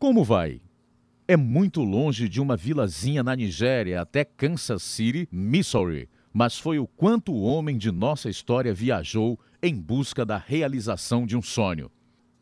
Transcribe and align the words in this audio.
Como 0.00 0.22
vai? 0.22 0.60
É 1.26 1.36
muito 1.36 1.82
longe 1.82 2.28
de 2.28 2.40
uma 2.40 2.56
vilazinha 2.56 3.20
na 3.20 3.34
Nigéria 3.34 4.00
até 4.00 4.24
Kansas 4.24 4.80
City, 4.80 5.28
Missouri, 5.32 6.08
mas 6.32 6.56
foi 6.56 6.78
o 6.78 6.86
quanto 6.86 7.32
o 7.32 7.42
homem 7.42 7.76
de 7.76 7.90
nossa 7.90 8.30
história 8.30 8.72
viajou 8.72 9.36
em 9.60 9.74
busca 9.74 10.24
da 10.24 10.36
realização 10.36 11.26
de 11.26 11.36
um 11.36 11.42
sonho. 11.42 11.90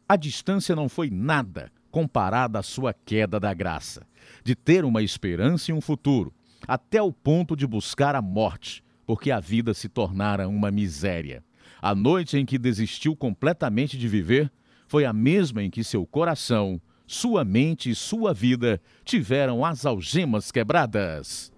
A 0.07 0.17
distância 0.17 0.77
não 0.77 0.87
foi 0.87 1.09
nada 1.09 1.73
comparada 1.91 2.59
à 2.59 2.63
sua 2.63 2.93
queda 2.93 3.41
da 3.41 3.55
graça, 3.55 4.07
de 4.45 4.55
ter 4.55 4.85
uma 4.85 5.03
esperança 5.03 5.71
e 5.71 5.75
um 5.75 5.81
futuro, 5.81 6.35
até 6.69 7.01
o 7.01 7.11
ponto 7.11 7.57
de 7.57 7.67
buscar 7.67 8.15
a 8.15 8.21
morte, 8.21 8.85
porque 9.07 9.31
a 9.31 9.41
vida 9.41 9.73
se 9.73 9.89
tornara 9.89 10.47
uma 10.47 10.71
miséria. 10.71 11.43
A 11.81 11.95
noite 11.95 12.37
em 12.37 12.45
que 12.45 12.59
desistiu 12.59 13.17
completamente 13.17 13.97
de 13.97 14.07
viver 14.09 14.53
foi 14.87 15.07
a 15.07 15.13
mesma 15.15 15.63
em 15.63 15.71
que 15.71 15.83
seu 15.83 16.05
coração, 16.05 16.79
sua 17.07 17.45
mente 17.45 17.91
e 17.91 17.95
sua 17.95 18.35
vida 18.35 18.81
tiveram 19.05 19.65
as 19.65 19.87
algemas 19.87 20.51
quebradas. 20.51 21.53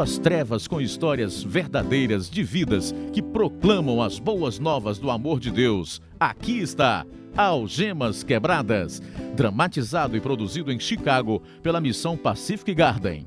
As 0.00 0.18
trevas 0.18 0.66
com 0.66 0.80
histórias 0.80 1.42
verdadeiras 1.42 2.28
de 2.28 2.42
vidas 2.42 2.94
que 3.12 3.22
proclamam 3.22 4.02
as 4.02 4.18
boas 4.18 4.58
novas 4.58 4.98
do 4.98 5.10
amor 5.10 5.40
de 5.40 5.50
Deus. 5.50 6.00
Aqui 6.18 6.58
está 6.58 7.04
Algemas 7.36 8.22
Quebradas, 8.22 9.02
dramatizado 9.36 10.16
e 10.16 10.20
produzido 10.20 10.72
em 10.72 10.78
Chicago 10.78 11.42
pela 11.62 11.80
missão 11.80 12.16
Pacific 12.16 12.74
Garden. 12.74 13.26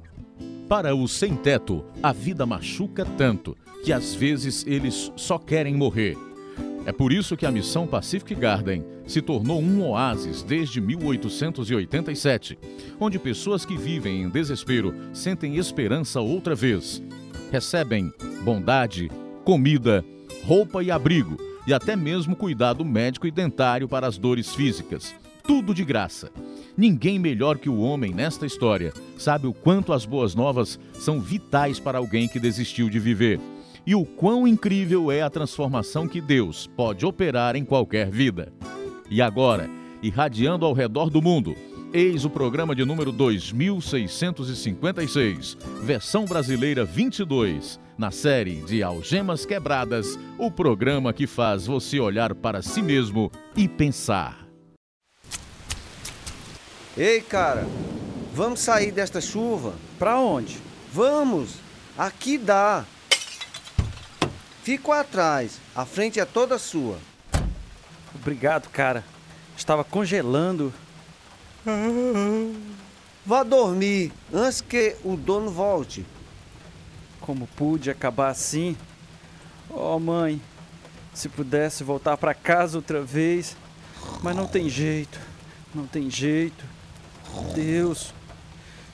Para 0.68 0.96
os 0.96 1.12
sem-teto, 1.12 1.86
a 2.04 2.12
vida 2.12 2.46
machuca 2.46 3.06
tanto 3.06 3.58
que 3.84 3.94
às 3.94 4.14
vezes 4.14 4.66
eles 4.68 5.12
só 5.16 5.38
querem 5.38 5.76
morrer. 5.76 6.27
É 6.88 6.94
por 6.94 7.12
isso 7.12 7.36
que 7.36 7.46
a 7.46 7.52
missão 7.52 7.86
Pacific 7.86 8.34
Garden 8.34 8.82
se 9.06 9.22
tornou 9.22 9.62
um 9.62 9.86
oásis 9.86 10.42
desde 10.42 10.80
1887, 10.80 12.58
onde 12.98 13.20
pessoas 13.20 13.66
que 13.66 13.76
vivem 13.76 14.22
em 14.22 14.30
desespero 14.30 14.96
sentem 15.12 15.58
esperança 15.58 16.22
outra 16.22 16.56
vez. 16.56 17.04
Recebem 17.52 18.10
bondade, 18.42 19.12
comida, 19.44 20.02
roupa 20.46 20.82
e 20.82 20.90
abrigo, 20.90 21.36
e 21.68 21.74
até 21.74 21.94
mesmo 21.94 22.38
cuidado 22.38 22.86
médico 22.86 23.28
e 23.28 23.32
dentário 23.32 23.90
para 23.90 24.08
as 24.08 24.18
dores 24.18 24.56
físicas. 24.56 25.14
Tudo 25.44 25.74
de 25.74 25.84
graça. 25.84 26.32
Ninguém 26.78 27.20
melhor 27.20 27.58
que 27.58 27.68
o 27.68 27.82
homem 27.82 28.14
nesta 28.14 28.46
história 28.46 28.94
sabe 29.18 29.46
o 29.46 29.54
quanto 29.54 29.92
as 29.92 30.06
boas 30.06 30.34
novas 30.34 30.80
são 30.94 31.20
vitais 31.20 31.82
para 31.82 31.98
alguém 31.98 32.30
que 32.30 32.40
desistiu 32.40 32.90
de 32.90 32.98
viver 32.98 33.42
e 33.88 33.96
o 33.96 34.04
quão 34.04 34.46
incrível 34.46 35.10
é 35.10 35.22
a 35.22 35.30
transformação 35.30 36.10
que 36.10 36.20
Deus 36.20 36.68
pode 36.76 37.06
operar 37.06 37.56
em 37.56 37.64
qualquer 37.64 38.12
vida. 38.12 38.52
E 39.10 39.22
agora, 39.22 39.70
irradiando 40.04 40.66
ao 40.66 40.74
redor 40.74 41.10
do 41.10 41.22
mundo, 41.22 41.56
eis 41.94 42.26
o 42.26 42.30
programa 42.30 42.76
de 42.76 42.84
número 42.84 43.14
2656, 43.14 45.58
versão 45.84 46.26
brasileira 46.26 46.84
22, 46.84 47.80
na 47.98 48.12
série 48.12 48.58
de 48.64 48.84
Algemas 48.84 49.46
Quebradas, 49.46 50.20
o 50.38 50.52
programa 50.52 51.14
que 51.14 51.26
faz 51.26 51.66
você 51.66 51.98
olhar 51.98 52.36
para 52.36 52.62
si 52.62 52.82
mesmo 52.82 53.32
e 53.56 53.70
pensar. 53.70 54.46
Ei, 56.98 57.22
cara, 57.22 57.66
vamos 58.34 58.60
sair 58.60 58.92
desta 58.92 59.22
chuva? 59.22 59.76
Para 59.98 60.20
onde? 60.20 60.58
Vamos! 60.92 61.56
Aqui 61.98 62.38
dá. 62.38 62.86
Fico 64.68 64.92
atrás, 64.92 65.62
a 65.74 65.86
frente 65.86 66.20
é 66.20 66.26
toda 66.26 66.60
sua. 66.60 67.00
Obrigado, 68.14 68.68
cara. 68.68 69.02
Estava 69.56 69.82
congelando. 69.82 70.74
Vá 73.26 73.44
dormir 73.44 74.12
antes 74.34 74.60
que 74.60 74.98
o 75.06 75.16
dono 75.16 75.50
volte. 75.52 76.06
Como 77.22 77.48
pude 77.48 77.90
acabar 77.90 78.28
assim? 78.28 78.76
Oh, 79.70 79.98
mãe, 80.00 80.42
se 81.14 81.30
pudesse 81.30 81.82
voltar 81.82 82.18
para 82.18 82.34
casa 82.34 82.78
outra 82.78 83.02
vez. 83.02 83.56
Mas 84.22 84.36
não 84.36 84.48
tem 84.48 84.68
jeito. 84.68 85.18
Não 85.74 85.88
tem 85.88 86.10
jeito. 86.10 86.66
Deus, 87.56 88.14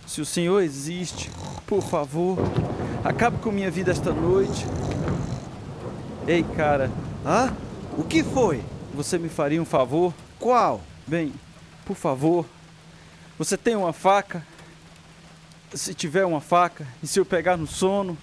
se 0.05 0.21
o 0.21 0.25
Senhor 0.25 0.61
existe, 0.61 1.31
por 1.65 1.81
favor, 1.81 2.37
acabe 3.03 3.39
com 3.39 3.51
minha 3.51 3.71
vida 3.71 3.89
esta 3.89 4.13
noite. 4.13 4.67
Ei, 6.25 6.41
cara. 6.55 6.89
Hã? 7.25 7.53
O 7.97 8.03
que 8.03 8.23
foi? 8.23 8.63
Você 8.93 9.17
me 9.17 9.27
faria 9.27 9.61
um 9.61 9.65
favor? 9.65 10.13
Qual? 10.39 10.81
Bem, 11.05 11.33
por 11.85 11.97
favor. 11.97 12.45
Você 13.37 13.57
tem 13.57 13.75
uma 13.75 13.91
faca? 13.91 14.45
Se 15.73 15.93
tiver 15.93 16.23
uma 16.23 16.39
faca, 16.39 16.87
e 17.01 17.07
se 17.07 17.19
eu 17.19 17.25
pegar 17.25 17.57
no 17.57 17.67
sono, 17.67 18.17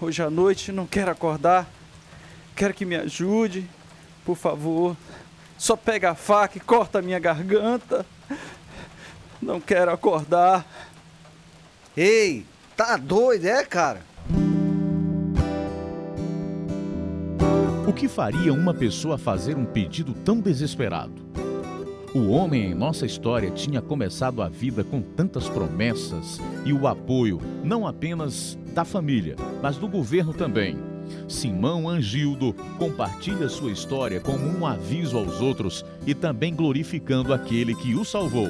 hoje 0.00 0.22
à 0.22 0.30
noite, 0.30 0.70
não 0.70 0.86
quero 0.86 1.10
acordar, 1.10 1.66
quero 2.54 2.72
que 2.72 2.84
me 2.84 2.94
ajude, 2.94 3.68
por 4.24 4.36
favor. 4.36 4.96
Só 5.58 5.74
pega 5.74 6.10
a 6.10 6.14
faca 6.14 6.56
e 6.56 6.60
corta 6.60 7.00
a 7.00 7.02
minha 7.02 7.18
garganta. 7.18 8.06
Não 9.42 9.60
quero 9.60 9.90
acordar. 9.90 10.64
Ei, 11.96 12.46
tá 12.76 12.96
doido, 12.96 13.46
é, 13.46 13.64
cara? 13.64 14.02
Que 18.00 18.08
faria 18.08 18.50
uma 18.50 18.72
pessoa 18.72 19.18
fazer 19.18 19.58
um 19.58 19.66
pedido 19.66 20.14
tão 20.24 20.40
desesperado? 20.40 21.12
O 22.14 22.30
homem 22.30 22.70
em 22.70 22.74
nossa 22.74 23.04
história 23.04 23.50
tinha 23.50 23.82
começado 23.82 24.40
a 24.40 24.48
vida 24.48 24.82
com 24.82 25.02
tantas 25.02 25.50
promessas 25.50 26.40
e 26.64 26.72
o 26.72 26.88
apoio 26.88 27.38
não 27.62 27.86
apenas 27.86 28.58
da 28.72 28.86
família, 28.86 29.36
mas 29.62 29.76
do 29.76 29.86
governo 29.86 30.32
também. 30.32 30.78
Simão 31.28 31.86
Angildo 31.86 32.54
compartilha 32.78 33.50
sua 33.50 33.70
história 33.70 34.18
como 34.18 34.46
um 34.46 34.66
aviso 34.66 35.18
aos 35.18 35.42
outros 35.42 35.84
e 36.06 36.14
também 36.14 36.54
glorificando 36.54 37.34
aquele 37.34 37.74
que 37.74 37.94
o 37.94 38.02
salvou. 38.02 38.48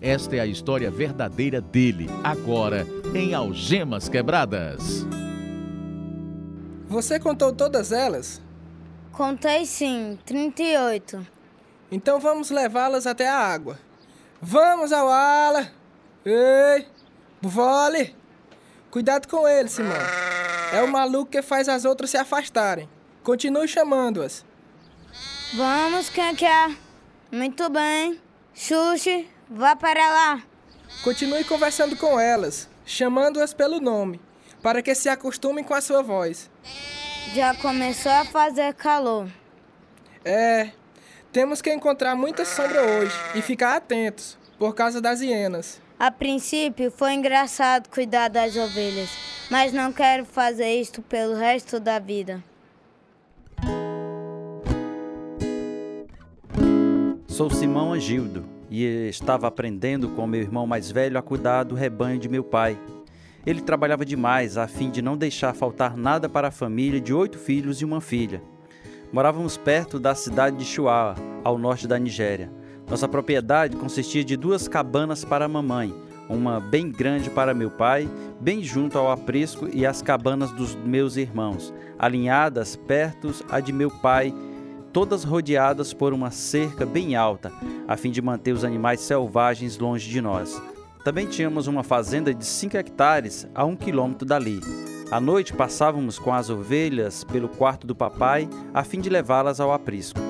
Esta 0.00 0.34
é 0.34 0.40
a 0.40 0.46
história 0.46 0.90
verdadeira 0.90 1.60
dele, 1.60 2.08
agora 2.24 2.84
em 3.14 3.34
Algemas 3.34 4.08
Quebradas. 4.08 5.06
Você 6.88 7.20
contou 7.20 7.52
todas 7.52 7.92
elas? 7.92 8.49
Contei 9.20 9.66
sim, 9.66 10.18
38. 10.24 11.26
Então 11.92 12.18
vamos 12.18 12.48
levá-las 12.48 13.06
até 13.06 13.28
a 13.28 13.36
água. 13.36 13.78
Vamos, 14.40 14.94
Awala! 14.94 15.70
Ei! 16.24 16.88
Buvole! 17.42 18.16
Cuidado 18.90 19.28
com 19.28 19.46
ele, 19.46 19.68
Simão. 19.68 19.92
É 20.72 20.82
o 20.82 20.88
maluco 20.88 21.32
que 21.32 21.42
faz 21.42 21.68
as 21.68 21.84
outras 21.84 22.08
se 22.08 22.16
afastarem. 22.16 22.88
Continue 23.22 23.68
chamando-as. 23.68 24.42
Vamos, 25.54 26.08
quer? 26.08 26.74
Muito 27.30 27.68
bem. 27.68 28.18
Xuxi, 28.54 29.28
vá 29.50 29.76
para 29.76 30.08
lá. 30.08 30.42
Continue 31.04 31.44
conversando 31.44 31.94
com 31.94 32.18
elas, 32.18 32.70
chamando-as 32.86 33.52
pelo 33.52 33.80
nome, 33.80 34.18
para 34.62 34.80
que 34.80 34.94
se 34.94 35.10
acostumem 35.10 35.62
com 35.62 35.74
a 35.74 35.82
sua 35.82 36.02
voz. 36.02 36.50
Já 37.32 37.54
começou 37.54 38.10
a 38.10 38.24
fazer 38.24 38.74
calor. 38.74 39.28
É, 40.24 40.70
temos 41.32 41.62
que 41.62 41.72
encontrar 41.72 42.16
muita 42.16 42.44
sombra 42.44 42.82
hoje 42.82 43.14
e 43.36 43.40
ficar 43.40 43.76
atentos, 43.76 44.36
por 44.58 44.74
causa 44.74 45.00
das 45.00 45.20
hienas. 45.20 45.80
A 45.96 46.10
princípio 46.10 46.90
foi 46.90 47.12
engraçado 47.12 47.88
cuidar 47.88 48.28
das 48.28 48.56
ovelhas, 48.56 49.10
mas 49.48 49.72
não 49.72 49.92
quero 49.92 50.24
fazer 50.24 50.74
isto 50.80 51.02
pelo 51.02 51.36
resto 51.36 51.78
da 51.78 52.00
vida. 52.00 52.42
Sou 57.28 57.48
Simão 57.48 57.92
Agildo 57.92 58.44
e 58.68 59.08
estava 59.08 59.46
aprendendo 59.46 60.08
com 60.10 60.26
meu 60.26 60.40
irmão 60.40 60.66
mais 60.66 60.90
velho 60.90 61.16
a 61.16 61.22
cuidar 61.22 61.62
do 61.62 61.76
rebanho 61.76 62.18
de 62.18 62.28
meu 62.28 62.42
pai. 62.42 62.76
Ele 63.46 63.60
trabalhava 63.60 64.04
demais 64.04 64.58
a 64.58 64.66
fim 64.66 64.90
de 64.90 65.00
não 65.00 65.16
deixar 65.16 65.54
faltar 65.54 65.96
nada 65.96 66.28
para 66.28 66.48
a 66.48 66.52
família 66.52 67.00
de 67.00 67.14
oito 67.14 67.38
filhos 67.38 67.80
e 67.80 67.84
uma 67.84 68.00
filha. 68.00 68.42
Morávamos 69.12 69.56
perto 69.56 69.98
da 69.98 70.14
cidade 70.14 70.56
de 70.56 70.64
Chuá, 70.64 71.14
ao 71.42 71.58
norte 71.58 71.88
da 71.88 71.98
Nigéria. 71.98 72.50
Nossa 72.88 73.08
propriedade 73.08 73.76
consistia 73.76 74.22
de 74.22 74.36
duas 74.36 74.68
cabanas 74.68 75.24
para 75.24 75.46
a 75.46 75.48
mamãe, 75.48 75.94
uma 76.28 76.60
bem 76.60 76.90
grande 76.90 77.30
para 77.30 77.54
meu 77.54 77.70
pai, 77.70 78.08
bem 78.40 78.62
junto 78.62 78.98
ao 78.98 79.10
aprisco, 79.10 79.68
e 79.72 79.86
as 79.86 80.02
cabanas 80.02 80.52
dos 80.52 80.74
meus 80.74 81.16
irmãos, 81.16 81.72
alinhadas 81.98 82.76
perto 82.76 83.34
a 83.48 83.58
de 83.58 83.72
meu 83.72 83.90
pai, 83.90 84.34
todas 84.92 85.24
rodeadas 85.24 85.92
por 85.92 86.12
uma 86.12 86.30
cerca 86.30 86.84
bem 86.84 87.16
alta, 87.16 87.52
a 87.88 87.96
fim 87.96 88.10
de 88.10 88.20
manter 88.20 88.52
os 88.52 88.64
animais 88.64 89.00
selvagens 89.00 89.78
longe 89.78 90.08
de 90.08 90.20
nós. 90.20 90.60
Também 91.04 91.26
tínhamos 91.26 91.66
uma 91.66 91.82
fazenda 91.82 92.34
de 92.34 92.44
5 92.44 92.76
hectares 92.76 93.46
a 93.54 93.64
um 93.64 93.74
quilômetro 93.74 94.26
dali. 94.26 94.60
À 95.10 95.18
noite 95.18 95.52
passávamos 95.54 96.18
com 96.18 96.32
as 96.32 96.50
ovelhas 96.50 97.24
pelo 97.24 97.48
quarto 97.48 97.86
do 97.86 97.96
papai 97.96 98.48
a 98.72 98.84
fim 98.84 99.00
de 99.00 99.08
levá-las 99.08 99.60
ao 99.60 99.72
aprisco. 99.72 100.20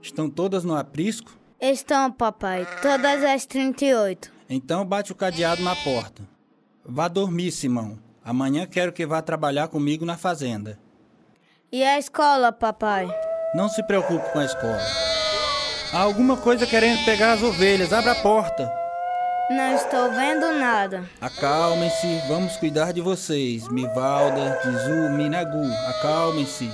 Estão 0.00 0.30
todas 0.30 0.64
no 0.64 0.74
aprisco? 0.74 1.36
Estão, 1.60 2.10
papai, 2.10 2.66
todas 2.80 3.22
as 3.22 3.44
38. 3.44 4.32
Então 4.48 4.84
bate 4.84 5.12
o 5.12 5.14
cadeado 5.14 5.62
na 5.62 5.76
porta. 5.76 6.22
Vá 6.84 7.08
dormir, 7.08 7.50
Simão. 7.50 7.98
Amanhã 8.24 8.66
quero 8.66 8.92
que 8.92 9.06
vá 9.06 9.20
trabalhar 9.20 9.68
comigo 9.68 10.04
na 10.04 10.16
fazenda. 10.16 10.78
E 11.70 11.82
a 11.84 11.98
escola, 11.98 12.52
papai? 12.52 13.08
Não 13.54 13.68
se 13.68 13.82
preocupe 13.82 14.32
com 14.32 14.38
a 14.38 14.44
escola. 14.44 15.15
Há 15.92 16.00
alguma 16.00 16.36
coisa 16.36 16.66
querendo 16.66 17.04
pegar 17.04 17.32
as 17.32 17.42
ovelhas. 17.42 17.92
Abra 17.92 18.12
a 18.12 18.16
porta. 18.16 18.70
Não 19.48 19.74
estou 19.74 20.10
vendo 20.10 20.58
nada. 20.58 21.04
Acalmem-se, 21.20 22.20
vamos 22.28 22.56
cuidar 22.56 22.92
de 22.92 23.00
vocês. 23.00 23.68
Mivalda, 23.68 24.58
Tizu, 24.60 25.10
Minagu, 25.10 25.64
acalmem-se. 25.88 26.68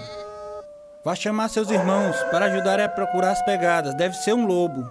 Vá 1.05 1.15
chamar 1.15 1.49
seus 1.49 1.71
irmãos 1.71 2.17
para 2.31 2.47
ajudarem 2.47 2.85
a 2.85 2.89
procurar 2.89 3.33
as 3.33 3.43
pegadas. 3.45 3.95
Deve 3.95 4.15
ser 4.15 4.33
um 4.33 4.47
lobo. 4.47 4.91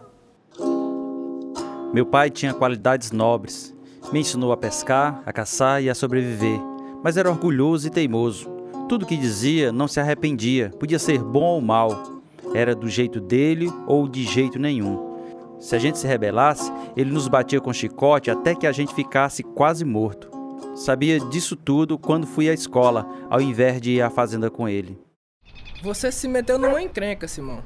Meu 1.92 2.06
pai 2.06 2.30
tinha 2.30 2.54
qualidades 2.54 3.12
nobres. 3.12 3.74
Me 4.12 4.20
ensinou 4.20 4.52
a 4.52 4.58
pescar, 4.58 5.24
a 5.26 5.34
caçar 5.34 5.82
e 5.82 5.90
a 5.90 5.96
sobreviver, 5.96 6.60
mas 7.04 7.18
era 7.18 7.30
orgulhoso 7.30 7.88
e 7.88 7.90
teimoso. 7.90 8.48
Tudo 8.88 9.06
que 9.06 9.18
dizia 9.18 9.72
não 9.72 9.88
se 9.88 10.00
arrependia, 10.00 10.70
podia 10.80 11.00
ser 11.00 11.20
bom 11.20 11.46
ou 11.46 11.62
mal. 11.62 12.21
Era 12.54 12.76
do 12.76 12.88
jeito 12.88 13.20
dele 13.20 13.72
ou 13.88 14.08
de 14.08 14.24
jeito 14.24 14.60
nenhum. 14.60 15.12
Se 15.60 15.76
a 15.76 15.80
gente 15.80 15.98
se 16.00 16.08
rebelasse, 16.08 16.72
ele 16.98 17.12
nos 17.12 17.28
batia 17.28 17.62
com 17.62 17.72
chicote 17.72 18.32
até 18.32 18.56
que 18.56 18.66
a 18.66 18.72
gente 18.72 18.94
ficasse 18.94 19.44
quase 19.44 19.86
morto. 19.86 20.30
Sabia 20.76 21.20
disso 21.20 21.56
tudo 21.56 22.00
quando 22.00 22.26
fui 22.26 22.50
à 22.50 22.54
escola, 22.54 23.08
ao 23.30 23.42
invés 23.42 23.80
de 23.80 23.92
ir 23.92 24.02
à 24.02 24.10
fazenda 24.10 24.50
com 24.50 24.68
ele. 24.68 25.00
Você 25.84 26.12
se 26.12 26.28
meteu 26.28 26.58
numa 26.58 26.82
encrenca, 26.82 27.28
Simão. 27.28 27.64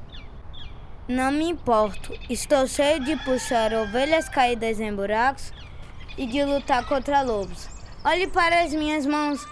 Não 1.08 1.32
me 1.32 1.48
importo. 1.50 2.14
Estou 2.30 2.66
cheio 2.66 3.00
de 3.00 3.16
puxar 3.18 3.74
ovelhas 3.74 4.28
caídas 4.28 4.80
em 4.80 4.94
buracos 4.94 5.54
e 6.18 6.26
de 6.26 6.44
lutar 6.44 6.88
contra 6.88 7.22
lobos. 7.22 7.70
Olhe 8.04 8.28
para 8.28 8.64
as 8.64 8.74
minhas 8.74 9.06
mãos. 9.06 9.46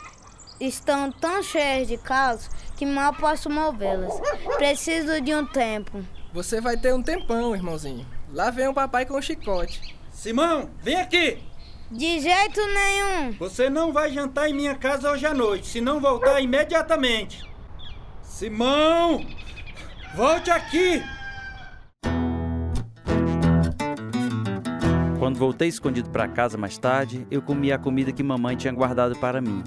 Estão 0.60 1.12
tão 1.12 1.42
cheias 1.42 1.88
de 1.88 1.98
calos 1.98 2.50
que 2.78 2.86
mal 2.86 3.14
posso 3.14 3.50
movê-las. 3.50 4.14
Preciso 4.58 5.20
de 5.22 5.34
um 5.34 5.46
tempo. 5.46 6.04
Você 6.34 6.62
vai 6.62 6.78
ter 6.78 6.94
um 6.94 7.02
tempão, 7.02 7.56
irmãozinho. 7.56 8.06
Lá 8.32 8.50
vem 8.50 8.68
o 8.68 8.74
papai 8.74 9.06
com 9.06 9.16
o 9.16 9.22
chicote. 9.22 9.96
Simão, 10.12 10.70
vem 10.82 10.96
aqui! 10.96 11.44
De 11.92 12.20
jeito 12.20 12.62
nenhum. 12.68 13.34
Você 13.34 13.70
não 13.70 13.92
vai 13.92 14.12
jantar 14.12 14.50
em 14.50 14.54
minha 14.54 14.74
casa 14.74 15.12
hoje 15.12 15.26
à 15.26 15.34
noite, 15.34 15.68
se 15.68 15.82
não 15.82 16.00
voltar 16.00 16.42
imediatamente. 16.42 17.48
Simão! 18.24 19.24
Volte 20.16 20.50
aqui! 20.50 21.04
Quando 25.20 25.38
voltei 25.38 25.68
escondido 25.68 26.10
para 26.10 26.28
casa 26.28 26.58
mais 26.58 26.78
tarde, 26.78 27.28
eu 27.30 27.42
comi 27.42 27.72
a 27.72 27.78
comida 27.78 28.12
que 28.12 28.24
mamãe 28.24 28.56
tinha 28.56 28.74
guardado 28.74 29.16
para 29.18 29.40
mim, 29.40 29.64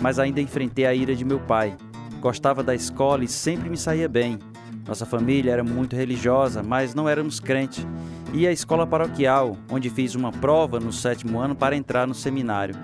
mas 0.00 0.18
ainda 0.18 0.40
enfrentei 0.40 0.86
a 0.86 0.94
ira 0.94 1.14
de 1.14 1.24
meu 1.24 1.38
pai. 1.40 1.76
Gostava 2.20 2.62
da 2.62 2.74
escola 2.74 3.24
e 3.24 3.28
sempre 3.28 3.68
me 3.68 3.76
saía 3.76 4.08
bem. 4.08 4.38
Nossa 4.86 5.06
família 5.06 5.52
era 5.52 5.62
muito 5.62 5.94
religiosa, 5.94 6.62
mas 6.62 6.94
não 6.94 7.08
éramos 7.08 7.38
crentes. 7.38 7.86
Ia 8.32 8.48
à 8.48 8.52
escola 8.52 8.86
paroquial, 8.86 9.56
onde 9.70 9.90
fiz 9.90 10.14
uma 10.14 10.32
prova 10.32 10.80
no 10.80 10.92
sétimo 10.92 11.38
ano 11.38 11.54
para 11.54 11.76
entrar 11.76 12.06
no 12.06 12.14
seminário. 12.14 12.74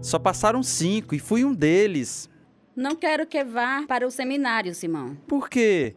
Só 0.00 0.18
passaram 0.18 0.62
cinco 0.62 1.14
e 1.14 1.18
fui 1.18 1.44
um 1.44 1.52
deles. 1.52 2.30
Não 2.74 2.94
quero 2.94 3.26
que 3.26 3.42
vá 3.44 3.84
para 3.86 4.06
o 4.06 4.10
seminário, 4.10 4.74
Simão. 4.74 5.16
Por 5.26 5.48
quê? 5.50 5.96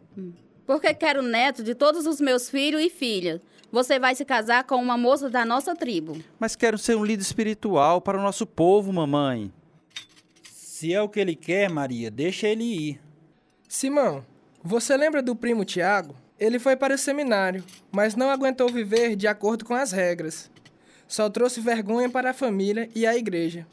Porque 0.72 0.94
quero 0.94 1.20
neto 1.20 1.62
de 1.62 1.74
todos 1.74 2.06
os 2.06 2.18
meus 2.18 2.48
filhos 2.48 2.80
e 2.80 2.88
filhas. 2.88 3.42
Você 3.70 3.98
vai 3.98 4.14
se 4.14 4.24
casar 4.24 4.64
com 4.64 4.76
uma 4.76 4.96
moça 4.96 5.28
da 5.28 5.44
nossa 5.44 5.74
tribo. 5.74 6.16
Mas 6.38 6.56
quero 6.56 6.78
ser 6.78 6.96
um 6.96 7.04
líder 7.04 7.20
espiritual 7.20 8.00
para 8.00 8.18
o 8.18 8.22
nosso 8.22 8.46
povo, 8.46 8.90
mamãe. 8.90 9.52
Se 10.50 10.94
é 10.94 11.02
o 11.02 11.10
que 11.10 11.20
ele 11.20 11.36
quer, 11.36 11.68
Maria, 11.68 12.10
deixa 12.10 12.48
ele 12.48 12.64
ir. 12.64 13.00
Simão, 13.68 14.24
você 14.62 14.96
lembra 14.96 15.22
do 15.22 15.36
primo 15.36 15.62
Tiago? 15.62 16.16
Ele 16.40 16.58
foi 16.58 16.74
para 16.74 16.94
o 16.94 16.98
seminário, 16.98 17.62
mas 17.92 18.16
não 18.16 18.30
aguentou 18.30 18.70
viver 18.70 19.14
de 19.14 19.26
acordo 19.26 19.66
com 19.66 19.74
as 19.74 19.92
regras. 19.92 20.50
Só 21.06 21.28
trouxe 21.28 21.60
vergonha 21.60 22.08
para 22.08 22.30
a 22.30 22.34
família 22.34 22.88
e 22.94 23.06
a 23.06 23.14
igreja. 23.14 23.66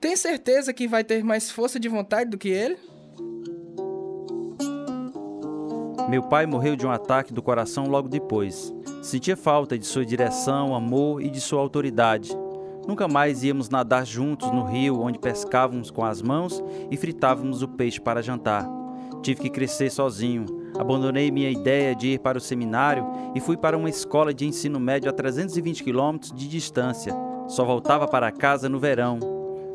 Tem 0.00 0.16
certeza 0.16 0.72
que 0.72 0.88
vai 0.88 1.04
ter 1.04 1.22
mais 1.22 1.50
força 1.50 1.78
de 1.78 1.86
vontade 1.86 2.30
do 2.30 2.38
que 2.38 2.48
ele? 2.48 2.78
Meu 6.08 6.22
pai 6.22 6.46
morreu 6.46 6.76
de 6.76 6.86
um 6.86 6.90
ataque 6.90 7.32
do 7.32 7.42
coração 7.42 7.88
logo 7.88 8.08
depois. 8.08 8.72
Sentia 9.02 9.36
falta 9.36 9.76
de 9.76 9.84
sua 9.84 10.06
direção, 10.06 10.72
amor 10.72 11.20
e 11.20 11.28
de 11.28 11.40
sua 11.40 11.60
autoridade. 11.60 12.30
Nunca 12.86 13.08
mais 13.08 13.42
íamos 13.42 13.68
nadar 13.68 14.06
juntos 14.06 14.48
no 14.52 14.62
rio 14.62 15.00
onde 15.00 15.18
pescávamos 15.18 15.90
com 15.90 16.04
as 16.04 16.22
mãos 16.22 16.62
e 16.92 16.96
fritávamos 16.96 17.60
o 17.60 17.66
peixe 17.66 18.00
para 18.00 18.22
jantar. 18.22 18.68
Tive 19.20 19.40
que 19.40 19.50
crescer 19.50 19.90
sozinho. 19.90 20.46
Abandonei 20.78 21.32
minha 21.32 21.50
ideia 21.50 21.92
de 21.92 22.10
ir 22.10 22.20
para 22.20 22.38
o 22.38 22.40
seminário 22.40 23.04
e 23.34 23.40
fui 23.40 23.56
para 23.56 23.76
uma 23.76 23.90
escola 23.90 24.32
de 24.32 24.46
ensino 24.46 24.78
médio 24.78 25.10
a 25.10 25.12
320 25.12 25.82
quilômetros 25.82 26.32
de 26.32 26.46
distância. 26.46 27.12
Só 27.48 27.64
voltava 27.64 28.06
para 28.06 28.30
casa 28.30 28.68
no 28.68 28.78
verão. 28.78 29.18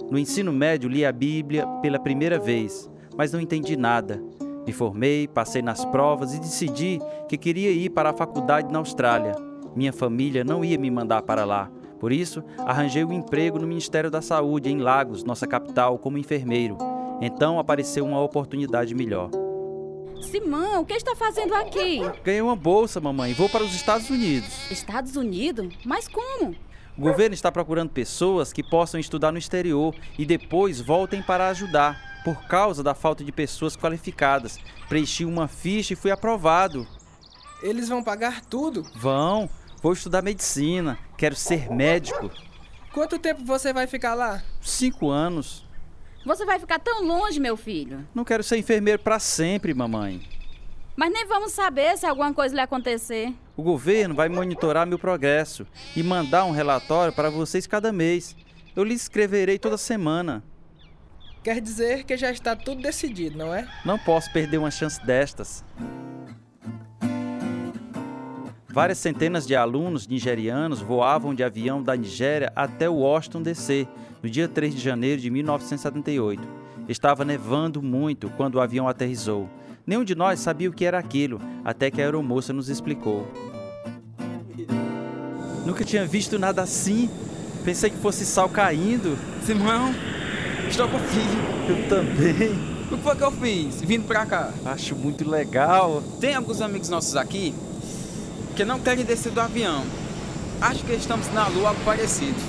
No 0.09 0.17
ensino 0.17 0.53
médio 0.53 0.89
li 0.89 1.05
a 1.05 1.11
Bíblia 1.11 1.67
pela 1.81 1.99
primeira 1.99 2.39
vez, 2.39 2.89
mas 3.17 3.33
não 3.33 3.41
entendi 3.41 3.75
nada. 3.75 4.23
Me 4.65 4.71
formei, 4.71 5.27
passei 5.27 5.61
nas 5.61 5.83
provas 5.85 6.33
e 6.33 6.39
decidi 6.39 6.99
que 7.27 7.37
queria 7.37 7.71
ir 7.71 7.89
para 7.89 8.11
a 8.11 8.13
faculdade 8.13 8.71
na 8.71 8.79
Austrália. 8.79 9.33
Minha 9.75 9.91
família 9.91 10.43
não 10.43 10.63
ia 10.63 10.77
me 10.77 10.91
mandar 10.91 11.21
para 11.23 11.45
lá. 11.45 11.69
Por 11.99 12.11
isso, 12.11 12.43
arranjei 12.59 13.03
um 13.03 13.13
emprego 13.13 13.59
no 13.59 13.67
Ministério 13.67 14.09
da 14.09 14.21
Saúde 14.21 14.69
em 14.69 14.79
Lagos, 14.79 15.23
nossa 15.23 15.47
capital, 15.47 15.97
como 15.97 16.17
enfermeiro. 16.17 16.77
Então 17.21 17.59
apareceu 17.59 18.05
uma 18.05 18.21
oportunidade 18.21 18.95
melhor. 18.95 19.29
Simão, 20.21 20.81
o 20.81 20.85
que 20.85 20.93
está 20.93 21.15
fazendo 21.15 21.53
aqui? 21.55 21.99
Ganhei 22.23 22.41
uma 22.41 22.55
bolsa, 22.55 22.99
mamãe, 22.99 23.33
vou 23.33 23.49
para 23.49 23.63
os 23.63 23.73
Estados 23.73 24.09
Unidos. 24.09 24.69
Estados 24.71 25.15
Unidos? 25.15 25.73
Mas 25.85 26.07
como? 26.07 26.55
O 26.97 27.01
governo 27.01 27.33
está 27.33 27.51
procurando 27.51 27.89
pessoas 27.89 28.51
que 28.51 28.61
possam 28.61 28.99
estudar 28.99 29.31
no 29.31 29.37
exterior 29.37 29.95
e 30.19 30.25
depois 30.25 30.79
voltem 30.81 31.21
para 31.21 31.47
ajudar, 31.49 32.10
por 32.23 32.45
causa 32.45 32.83
da 32.83 32.93
falta 32.93 33.23
de 33.23 33.31
pessoas 33.31 33.75
qualificadas. 33.75 34.59
Preenchi 34.87 35.25
uma 35.25 35.47
ficha 35.47 35.93
e 35.93 35.95
fui 35.95 36.11
aprovado. 36.11 36.87
Eles 37.61 37.89
vão 37.89 38.03
pagar 38.03 38.41
tudo? 38.41 38.83
Vão. 38.95 39.49
Vou 39.81 39.93
estudar 39.93 40.21
medicina. 40.21 40.97
Quero 41.17 41.35
ser 41.35 41.71
médico. 41.71 42.29
Quanto 42.93 43.17
tempo 43.17 43.43
você 43.43 43.71
vai 43.71 43.87
ficar 43.87 44.13
lá? 44.13 44.43
Cinco 44.61 45.09
anos. 45.09 45.65
Você 46.25 46.45
vai 46.45 46.59
ficar 46.59 46.77
tão 46.77 47.03
longe, 47.03 47.39
meu 47.39 47.57
filho. 47.57 48.07
Não 48.13 48.23
quero 48.23 48.43
ser 48.43 48.57
enfermeiro 48.57 49.01
para 49.01 49.17
sempre, 49.17 49.73
mamãe. 49.73 50.21
Mas 50.95 51.11
nem 51.11 51.25
vamos 51.25 51.51
saber 51.51 51.97
se 51.97 52.05
alguma 52.05 52.33
coisa 52.33 52.53
lhe 52.53 52.61
acontecer. 52.61 53.33
O 53.57 53.63
governo 53.63 54.13
vai 54.13 54.29
monitorar 54.29 54.85
meu 54.85 54.99
progresso 54.99 55.65
e 55.95 56.03
mandar 56.03 56.45
um 56.45 56.51
relatório 56.51 57.13
para 57.13 57.29
vocês 57.29 57.65
cada 57.65 57.91
mês. 57.91 58.35
Eu 58.75 58.83
lhe 58.83 58.93
escreverei 58.93 59.57
toda 59.57 59.77
semana. 59.77 60.43
Quer 61.43 61.59
dizer 61.59 62.03
que 62.03 62.15
já 62.15 62.31
está 62.31 62.55
tudo 62.55 62.81
decidido, 62.83 63.37
não 63.37 63.53
é? 63.53 63.67
Não 63.83 63.97
posso 63.97 64.31
perder 64.31 64.59
uma 64.59 64.69
chance 64.69 65.03
destas. 65.03 65.65
Várias 68.69 68.99
centenas 68.99 69.45
de 69.47 69.55
alunos 69.55 70.07
nigerianos 70.07 70.81
voavam 70.81 71.33
de 71.33 71.43
avião 71.43 71.81
da 71.81 71.95
Nigéria 71.95 72.53
até 72.55 72.87
Washington 72.87 73.41
DC 73.41 73.87
no 74.21 74.29
dia 74.29 74.47
3 74.47 74.75
de 74.75 74.79
janeiro 74.79 75.19
de 75.19 75.29
1978. 75.29 76.41
Estava 76.87 77.25
nevando 77.25 77.81
muito 77.81 78.29
quando 78.37 78.55
o 78.55 78.61
avião 78.61 78.87
aterrissou. 78.87 79.49
Nenhum 79.85 80.03
de 80.03 80.15
nós 80.15 80.39
sabia 80.39 80.69
o 80.69 80.73
que 80.73 80.85
era 80.85 80.99
aquilo, 80.99 81.41
até 81.65 81.89
que 81.89 82.01
a 82.01 82.05
aeromoça 82.05 82.53
nos 82.53 82.69
explicou. 82.69 83.27
Nunca 85.65 85.83
tinha 85.83 86.05
visto 86.05 86.39
nada 86.39 86.61
assim. 86.61 87.09
Pensei 87.65 87.89
que 87.89 87.97
fosse 87.97 88.25
sal 88.25 88.47
caindo. 88.47 89.17
Simão, 89.43 89.93
estou 90.71 90.87
com 90.87 90.99
frio. 90.99 91.25
Eu 91.69 91.89
também. 91.89 92.71
O 92.91 92.97
que 92.97 93.03
foi 93.03 93.15
que 93.15 93.23
eu 93.23 93.31
fiz 93.31 93.81
vindo 93.81 94.07
pra 94.07 94.25
cá? 94.25 94.51
Acho 94.65 94.95
muito 94.95 95.29
legal. 95.29 96.01
Tem 96.19 96.33
alguns 96.33 96.61
amigos 96.61 96.89
nossos 96.89 97.15
aqui 97.15 97.53
que 98.55 98.65
não 98.65 98.79
querem 98.79 99.05
descer 99.05 99.31
do 99.31 99.39
avião. 99.39 99.83
Acho 100.59 100.83
que 100.83 100.93
estamos 100.93 101.31
na 101.33 101.47
lua, 101.47 101.69
algo 101.69 101.81
parecido. 101.83 102.39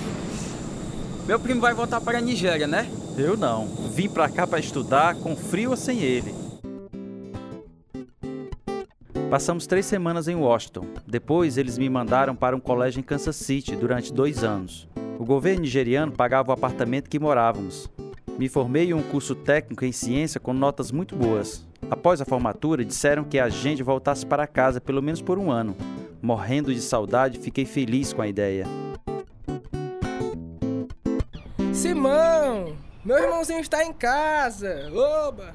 Meu 1.26 1.38
primo 1.38 1.60
vai 1.60 1.74
voltar 1.74 2.00
para 2.00 2.18
a 2.18 2.20
Nigéria, 2.20 2.66
né? 2.66 2.88
Eu 3.16 3.36
não. 3.36 3.66
Vim 3.92 4.08
pra 4.08 4.28
cá 4.28 4.46
para 4.46 4.58
estudar, 4.58 5.14
com 5.16 5.36
frio 5.36 5.70
ou 5.70 5.76
sem 5.76 6.00
ele. 6.00 6.34
Passamos 9.30 9.66
três 9.66 9.86
semanas 9.86 10.28
em 10.28 10.34
Washington. 10.34 10.86
Depois, 11.06 11.56
eles 11.56 11.78
me 11.78 11.88
mandaram 11.88 12.34
para 12.36 12.54
um 12.54 12.60
colégio 12.60 13.00
em 13.00 13.02
Kansas 13.02 13.36
City 13.36 13.74
durante 13.74 14.12
dois 14.12 14.44
anos. 14.44 14.86
O 15.18 15.24
governo 15.24 15.60
nigeriano 15.60 16.12
pagava 16.12 16.50
o 16.50 16.52
apartamento 16.52 17.08
que 17.08 17.18
morávamos. 17.18 17.88
Me 18.42 18.48
formei 18.48 18.90
em 18.90 18.92
um 18.92 19.04
curso 19.04 19.36
técnico 19.36 19.84
em 19.84 19.92
ciência 19.92 20.40
com 20.40 20.52
notas 20.52 20.90
muito 20.90 21.14
boas. 21.14 21.64
Após 21.88 22.20
a 22.20 22.24
formatura, 22.24 22.84
disseram 22.84 23.22
que 23.22 23.38
a 23.38 23.48
gente 23.48 23.84
voltasse 23.84 24.26
para 24.26 24.48
casa 24.48 24.80
pelo 24.80 25.00
menos 25.00 25.22
por 25.22 25.38
um 25.38 25.48
ano. 25.48 25.76
Morrendo 26.20 26.74
de 26.74 26.80
saudade, 26.80 27.38
fiquei 27.38 27.64
feliz 27.64 28.12
com 28.12 28.20
a 28.20 28.26
ideia. 28.26 28.66
Simão! 31.72 32.76
Meu 33.04 33.16
irmãozinho 33.16 33.60
está 33.60 33.84
em 33.84 33.92
casa! 33.92 34.90
Oba! 34.92 35.54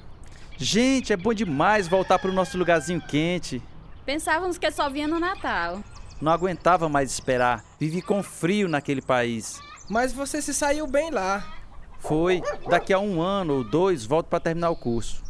Gente, 0.56 1.12
é 1.12 1.17
bom 1.17 1.34
demais 1.34 1.89
voltar 1.89 2.17
para 2.17 2.32
o 2.32 2.34
nosso 2.34 2.58
lugarzinho 2.58 3.01
quente. 3.01 3.62
Pensávamos 4.06 4.58
que 4.58 4.72
só 4.72 4.89
vinha 4.89 5.10
no 5.10 5.20
Natal. 5.20 5.84
Não 6.22 6.32
aguentava 6.32 6.88
mais 6.88 7.12
esperar. 7.12 7.65
Vivi 7.77 8.01
com 8.01 8.24
frio 8.24 8.70
naquele 8.70 9.01
país. 9.01 9.60
Mas 9.89 10.13
você 10.13 10.41
se 10.41 10.53
saiu 10.53 10.88
bem 10.88 11.12
lá. 11.12 11.57
Foi. 12.00 12.42
Daqui 12.70 12.94
a 12.94 13.00
um 13.00 13.22
ano 13.22 13.56
ou 13.56 13.63
dois 13.63 14.06
volto 14.06 14.27
para 14.27 14.39
terminar 14.39 14.70
o 14.70 14.75
curso. 14.75 15.24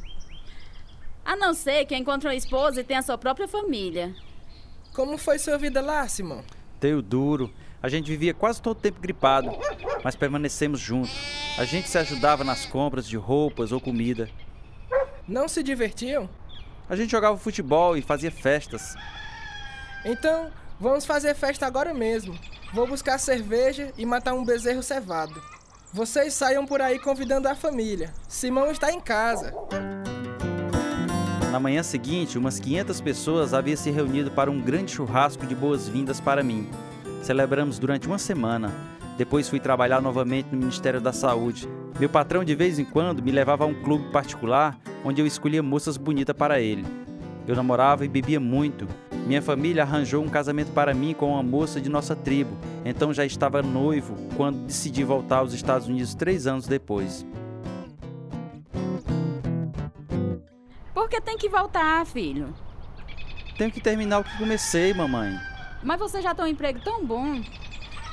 A 1.25 1.35
não 1.35 1.53
ser 1.53 1.85
que 1.85 1.95
encontre 1.95 2.27
uma 2.27 2.35
esposa 2.35 2.81
e 2.81 2.83
tenha 2.83 3.01
sua 3.01 3.17
própria 3.17 3.47
família. 3.47 4.15
Como 4.93 5.17
foi 5.17 5.37
sua 5.37 5.57
vida 5.57 5.81
lá, 5.81 6.07
Simão? 6.07 6.43
Teio 6.79 7.01
duro. 7.01 7.51
A 7.81 7.89
gente 7.89 8.07
vivia 8.07 8.33
quase 8.33 8.61
todo 8.61 8.77
o 8.77 8.81
tempo 8.81 8.99
gripado, 8.99 9.51
mas 10.03 10.15
permanecemos 10.15 10.79
juntos. 10.79 11.13
A 11.57 11.65
gente 11.65 11.87
se 11.87 11.97
ajudava 11.97 12.43
nas 12.43 12.65
compras 12.65 13.07
de 13.07 13.17
roupas 13.17 13.71
ou 13.71 13.79
comida. 13.79 14.29
Não 15.27 15.47
se 15.47 15.61
divertiam? 15.61 16.29
A 16.89 16.95
gente 16.95 17.11
jogava 17.11 17.37
futebol 17.37 17.97
e 17.97 18.01
fazia 18.01 18.31
festas. 18.31 18.95
Então, 20.05 20.49
vamos 20.79 21.05
fazer 21.05 21.35
festa 21.35 21.67
agora 21.67 21.93
mesmo. 21.93 22.37
Vou 22.73 22.87
buscar 22.87 23.17
cerveja 23.17 23.93
e 23.97 24.05
matar 24.05 24.33
um 24.33 24.45
bezerro 24.45 24.81
cevado. 24.81 25.41
Vocês 25.93 26.33
saiam 26.33 26.65
por 26.65 26.81
aí 26.81 26.99
convidando 26.99 27.47
a 27.47 27.55
família. 27.55 28.13
Simão 28.27 28.69
está 28.69 28.91
em 28.91 28.99
casa. 28.99 29.53
Na 31.51 31.59
manhã 31.59 31.81
seguinte, 31.81 32.37
umas 32.37 32.59
500 32.59 32.99
pessoas 32.99 33.53
haviam 33.53 33.77
se 33.77 33.89
reunido 33.89 34.29
para 34.29 34.51
um 34.51 34.61
grande 34.61 34.91
churrasco 34.91 35.47
de 35.47 35.55
boas-vindas 35.55 36.19
para 36.19 36.43
mim. 36.43 36.69
Celebramos 37.23 37.79
durante 37.79 38.05
uma 38.05 38.19
semana. 38.19 38.71
Depois 39.17 39.47
fui 39.49 39.59
trabalhar 39.59 40.01
novamente 40.01 40.49
no 40.51 40.59
Ministério 40.59 40.99
da 40.99 41.13
Saúde. 41.13 41.67
Meu 41.97 42.09
patrão 42.09 42.43
de 42.43 42.53
vez 42.53 42.77
em 42.77 42.85
quando 42.85 43.23
me 43.23 43.31
levava 43.31 43.63
a 43.63 43.67
um 43.67 43.73
clube 43.73 44.11
particular 44.11 44.77
onde 45.03 45.21
eu 45.21 45.25
escolhia 45.25 45.63
moças 45.63 45.95
bonitas 45.95 46.35
para 46.35 46.59
ele. 46.59 46.85
Eu 47.47 47.55
namorava 47.55 48.03
e 48.03 48.09
bebia 48.09 48.41
muito. 48.41 48.85
Minha 49.27 49.41
família 49.41 49.83
arranjou 49.83 50.23
um 50.23 50.29
casamento 50.29 50.71
para 50.71 50.93
mim 50.93 51.13
com 51.13 51.33
uma 51.33 51.43
moça 51.43 51.81
de 51.81 51.89
nossa 51.89 52.15
tribo, 52.15 52.57
então 52.85 53.13
já 53.13 53.25
estava 53.25 53.61
noivo 53.61 54.15
quando 54.37 54.65
decidi 54.65 55.03
voltar 55.03 55.39
aos 55.39 55.51
Estados 55.51 55.89
Unidos 55.89 56.15
três 56.15 56.47
anos 56.47 56.65
depois. 56.65 57.25
Por 60.93 61.09
que 61.09 61.19
tem 61.19 61.37
que 61.37 61.49
voltar, 61.49 62.05
filho? 62.05 62.53
Tenho 63.57 63.69
que 63.69 63.81
terminar 63.81 64.19
o 64.19 64.23
que 64.23 64.37
comecei, 64.37 64.93
mamãe. 64.93 65.37
Mas 65.83 65.99
você 65.99 66.21
já 66.21 66.33
tem 66.33 66.45
um 66.45 66.47
emprego 66.47 66.79
tão 66.81 67.05
bom. 67.05 67.41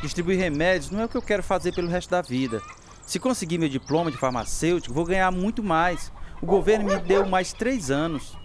Distribuir 0.03 0.37
remédios 0.37 0.91
não 0.91 1.03
é 1.03 1.05
o 1.05 1.09
que 1.09 1.17
eu 1.17 1.23
quero 1.23 1.45
fazer 1.45 1.73
pelo 1.73 1.87
resto 1.87 2.11
da 2.11 2.23
vida. 2.23 2.61
Se 3.03 3.21
conseguir 3.21 3.59
meu 3.59 3.69
diploma 3.69 4.11
de 4.11 4.17
farmacêutico, 4.17 4.93
vou 4.93 5.05
ganhar 5.05 5.31
muito 5.31 5.63
mais. 5.63 6.11
O 6.43 6.47
governo 6.47 6.87
me 6.87 6.99
deu 6.99 7.25
mais 7.25 7.53
três 7.53 7.89
anos. 7.89 8.37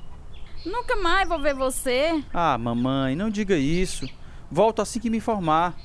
Nunca 0.65 0.95
mais 0.97 1.27
vou 1.27 1.39
ver 1.39 1.53
você. 1.53 2.23
Ah, 2.33 2.57
mamãe, 2.57 3.15
não 3.15 3.29
diga 3.29 3.55
isso. 3.55 4.07
Volto 4.51 4.81
assim 4.81 4.99
que 4.99 5.09
me 5.09 5.19
formar. 5.19 5.75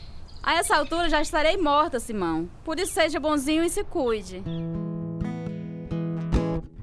A 0.42 0.54
essa 0.54 0.76
altura 0.76 1.08
já 1.08 1.22
estarei 1.22 1.56
morta, 1.56 2.00
Simão. 2.00 2.48
Por 2.64 2.78
isso 2.78 2.92
seja 2.92 3.20
bonzinho 3.20 3.64
e 3.64 3.70
se 3.70 3.84
cuide. 3.84 4.42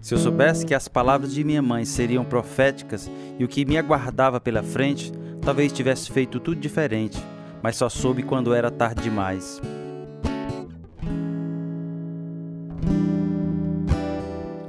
Se 0.01 0.15
eu 0.15 0.17
soubesse 0.17 0.65
que 0.65 0.73
as 0.73 0.87
palavras 0.87 1.33
de 1.33 1.43
minha 1.43 1.61
mãe 1.61 1.85
seriam 1.85 2.25
proféticas 2.25 3.09
e 3.37 3.43
o 3.43 3.47
que 3.47 3.65
me 3.65 3.77
aguardava 3.77 4.39
pela 4.39 4.63
frente, 4.63 5.11
talvez 5.41 5.71
tivesse 5.71 6.11
feito 6.11 6.39
tudo 6.39 6.59
diferente, 6.59 7.19
mas 7.61 7.75
só 7.75 7.87
soube 7.87 8.23
quando 8.23 8.53
era 8.53 8.71
tarde 8.71 9.03
demais. 9.03 9.61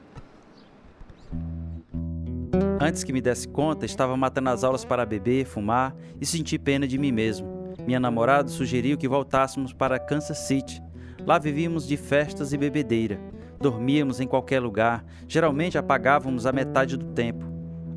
Antes 2.84 3.02
que 3.06 3.13
me 3.13 3.22
desse 3.22 3.48
conta, 3.48 3.86
estava 3.86 4.18
matando 4.18 4.50
as 4.50 4.62
aulas 4.62 4.84
para 4.84 5.06
beber, 5.06 5.46
fumar 5.46 5.96
e 6.20 6.25
senti 6.25 6.60
pena 6.60 6.86
de 6.86 6.98
mim 6.98 7.13
mesmo. 7.13 7.48
Minha 7.88 7.98
namorada 7.98 8.50
sugeriu 8.50 8.98
que 8.98 9.08
voltássemos 9.08 9.72
para 9.72 9.98
Kansas 9.98 10.40
City. 10.40 10.84
Lá 11.25 11.40
vivíamos 11.40 11.88
de 11.88 11.96
festas 11.96 12.52
e 12.52 12.58
bebedeira. 12.58 13.22
Dormíamos 13.58 14.20
em 14.20 14.28
qualquer 14.28 14.60
lugar, 14.60 15.06
geralmente 15.30 15.78
apagávamos 15.78 16.46
a 16.46 16.52
metade 16.52 16.98
do 16.98 17.06
tempo. 17.13 17.46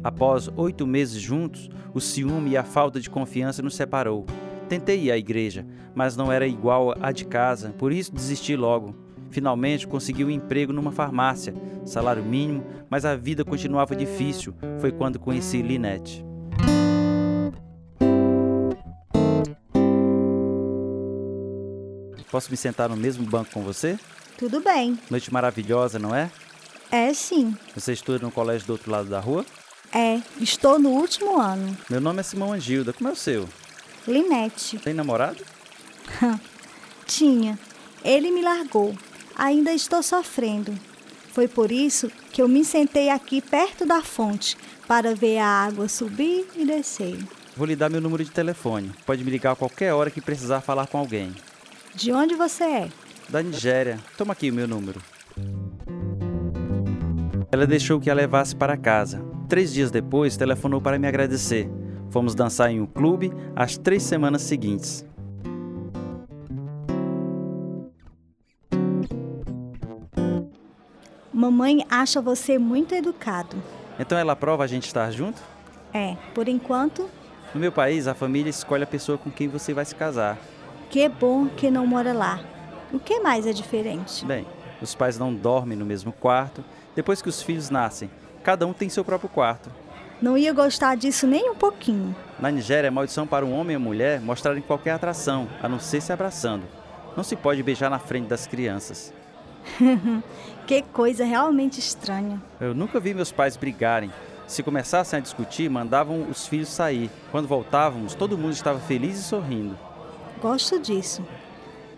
Após 0.04 0.48
oito 0.54 0.86
meses 0.86 1.20
juntos, 1.20 1.68
o 1.92 2.00
ciúme 2.00 2.50
e 2.50 2.56
a 2.56 2.62
falta 2.62 3.00
de 3.00 3.10
confiança 3.10 3.60
nos 3.62 3.74
separou. 3.74 4.24
Tentei 4.68 5.06
ir 5.06 5.10
à 5.10 5.18
igreja, 5.18 5.66
mas 5.96 6.16
não 6.16 6.30
era 6.30 6.46
igual 6.46 6.94
à 7.00 7.10
de 7.10 7.24
casa, 7.24 7.74
por 7.76 7.90
isso 7.90 8.14
desisti 8.14 8.54
logo. 8.54 8.94
Finalmente 9.36 9.86
consegui 9.86 10.24
um 10.24 10.30
emprego 10.30 10.72
numa 10.72 10.90
farmácia, 10.90 11.52
salário 11.84 12.24
mínimo, 12.24 12.64
mas 12.88 13.04
a 13.04 13.14
vida 13.14 13.44
continuava 13.44 13.94
difícil. 13.94 14.54
Foi 14.80 14.90
quando 14.90 15.18
conheci 15.18 15.60
Linette. 15.60 16.24
Posso 22.30 22.50
me 22.50 22.56
sentar 22.56 22.88
no 22.88 22.96
mesmo 22.96 23.26
banco 23.26 23.50
com 23.52 23.62
você? 23.62 23.98
Tudo 24.38 24.62
bem. 24.62 24.98
Noite 25.10 25.30
maravilhosa, 25.30 25.98
não 25.98 26.14
é? 26.14 26.30
É 26.90 27.12
sim. 27.12 27.54
Você 27.74 27.92
estuda 27.92 28.24
no 28.24 28.32
colégio 28.32 28.66
do 28.66 28.72
outro 28.72 28.90
lado 28.90 29.10
da 29.10 29.20
rua? 29.20 29.44
É, 29.92 30.18
estou 30.40 30.78
no 30.78 30.88
último 30.88 31.38
ano. 31.38 31.76
Meu 31.90 32.00
nome 32.00 32.20
é 32.20 32.22
Simão 32.22 32.54
Angilda. 32.54 32.94
Como 32.94 33.10
é 33.10 33.12
o 33.12 33.16
seu? 33.16 33.46
Linete. 34.08 34.78
Tem 34.78 34.94
namorado? 34.94 35.44
Tinha. 37.04 37.58
Ele 38.02 38.30
me 38.30 38.40
largou. 38.40 38.96
Ainda 39.36 39.72
estou 39.72 40.02
sofrendo. 40.02 40.72
Foi 41.32 41.46
por 41.46 41.70
isso 41.70 42.10
que 42.32 42.40
eu 42.40 42.48
me 42.48 42.64
sentei 42.64 43.10
aqui 43.10 43.42
perto 43.42 43.84
da 43.84 44.02
fonte 44.02 44.56
para 44.88 45.14
ver 45.14 45.38
a 45.38 45.46
água 45.46 45.88
subir 45.88 46.46
e 46.56 46.64
descer. 46.64 47.18
Vou 47.54 47.66
lhe 47.66 47.76
dar 47.76 47.90
meu 47.90 48.00
número 48.00 48.24
de 48.24 48.30
telefone. 48.30 48.92
Pode 49.04 49.22
me 49.22 49.30
ligar 49.30 49.52
a 49.52 49.56
qualquer 49.56 49.92
hora 49.92 50.10
que 50.10 50.22
precisar 50.22 50.62
falar 50.62 50.86
com 50.86 50.96
alguém. 50.96 51.34
De 51.94 52.12
onde 52.12 52.34
você 52.34 52.64
é? 52.64 52.88
Da 53.28 53.42
Nigéria. 53.42 53.98
Toma 54.16 54.32
aqui 54.32 54.50
o 54.50 54.54
meu 54.54 54.66
número. 54.66 55.00
Ela 57.52 57.66
deixou 57.66 58.00
que 58.00 58.08
a 58.08 58.14
levasse 58.14 58.56
para 58.56 58.76
casa. 58.76 59.22
Três 59.48 59.72
dias 59.72 59.90
depois, 59.90 60.36
telefonou 60.36 60.80
para 60.80 60.98
me 60.98 61.06
agradecer. 61.06 61.68
Fomos 62.10 62.34
dançar 62.34 62.70
em 62.70 62.80
um 62.80 62.86
clube 62.86 63.30
as 63.54 63.76
três 63.76 64.02
semanas 64.02 64.42
seguintes. 64.42 65.04
Mamãe 71.46 71.86
acha 71.88 72.20
você 72.20 72.58
muito 72.58 72.92
educado. 72.92 73.56
Então 74.00 74.18
ela 74.18 74.32
aprova 74.32 74.64
a 74.64 74.66
gente 74.66 74.86
estar 74.86 75.08
junto? 75.12 75.40
É, 75.94 76.16
por 76.34 76.48
enquanto. 76.48 77.08
No 77.54 77.60
meu 77.60 77.70
país, 77.70 78.08
a 78.08 78.14
família 78.14 78.50
escolhe 78.50 78.82
a 78.82 78.86
pessoa 78.86 79.16
com 79.16 79.30
quem 79.30 79.46
você 79.46 79.72
vai 79.72 79.84
se 79.84 79.94
casar. 79.94 80.38
Que 80.90 81.08
bom 81.08 81.46
que 81.46 81.70
não 81.70 81.86
mora 81.86 82.12
lá. 82.12 82.40
O 82.92 82.98
que 82.98 83.20
mais 83.20 83.46
é 83.46 83.52
diferente? 83.52 84.26
Bem, 84.26 84.44
os 84.82 84.92
pais 84.92 85.20
não 85.20 85.32
dormem 85.32 85.78
no 85.78 85.86
mesmo 85.86 86.10
quarto. 86.10 86.64
Depois 86.96 87.22
que 87.22 87.28
os 87.28 87.40
filhos 87.40 87.70
nascem, 87.70 88.10
cada 88.42 88.66
um 88.66 88.72
tem 88.72 88.88
seu 88.88 89.04
próprio 89.04 89.30
quarto. 89.30 89.70
Não 90.20 90.36
ia 90.36 90.52
gostar 90.52 90.96
disso 90.96 91.28
nem 91.28 91.48
um 91.48 91.54
pouquinho. 91.54 92.12
Na 92.40 92.50
Nigéria, 92.50 92.88
é 92.88 92.90
maldição 92.90 93.24
para 93.24 93.46
um 93.46 93.56
homem 93.56 93.76
e 93.76 93.78
mulher 93.78 94.20
mostrarem 94.20 94.62
qualquer 94.62 94.90
atração, 94.90 95.46
a 95.62 95.68
não 95.68 95.78
ser 95.78 96.00
se 96.00 96.12
abraçando. 96.12 96.64
Não 97.16 97.22
se 97.22 97.36
pode 97.36 97.62
beijar 97.62 97.88
na 97.88 98.00
frente 98.00 98.26
das 98.26 98.48
crianças. 98.48 99.14
que 100.66 100.82
coisa 100.82 101.24
realmente 101.24 101.78
estranha. 101.78 102.42
Eu 102.60 102.74
nunca 102.74 102.98
vi 102.98 103.14
meus 103.14 103.30
pais 103.30 103.56
brigarem. 103.56 104.10
Se 104.48 104.62
começassem 104.62 105.18
a 105.18 105.22
discutir, 105.22 105.70
mandavam 105.70 106.26
os 106.28 106.46
filhos 106.46 106.68
sair. 106.68 107.10
Quando 107.30 107.46
voltávamos, 107.46 108.14
todo 108.14 108.36
mundo 108.36 108.52
estava 108.52 108.80
feliz 108.80 109.18
e 109.18 109.22
sorrindo. 109.22 109.78
Gosto 110.40 110.78
disso. 110.78 111.22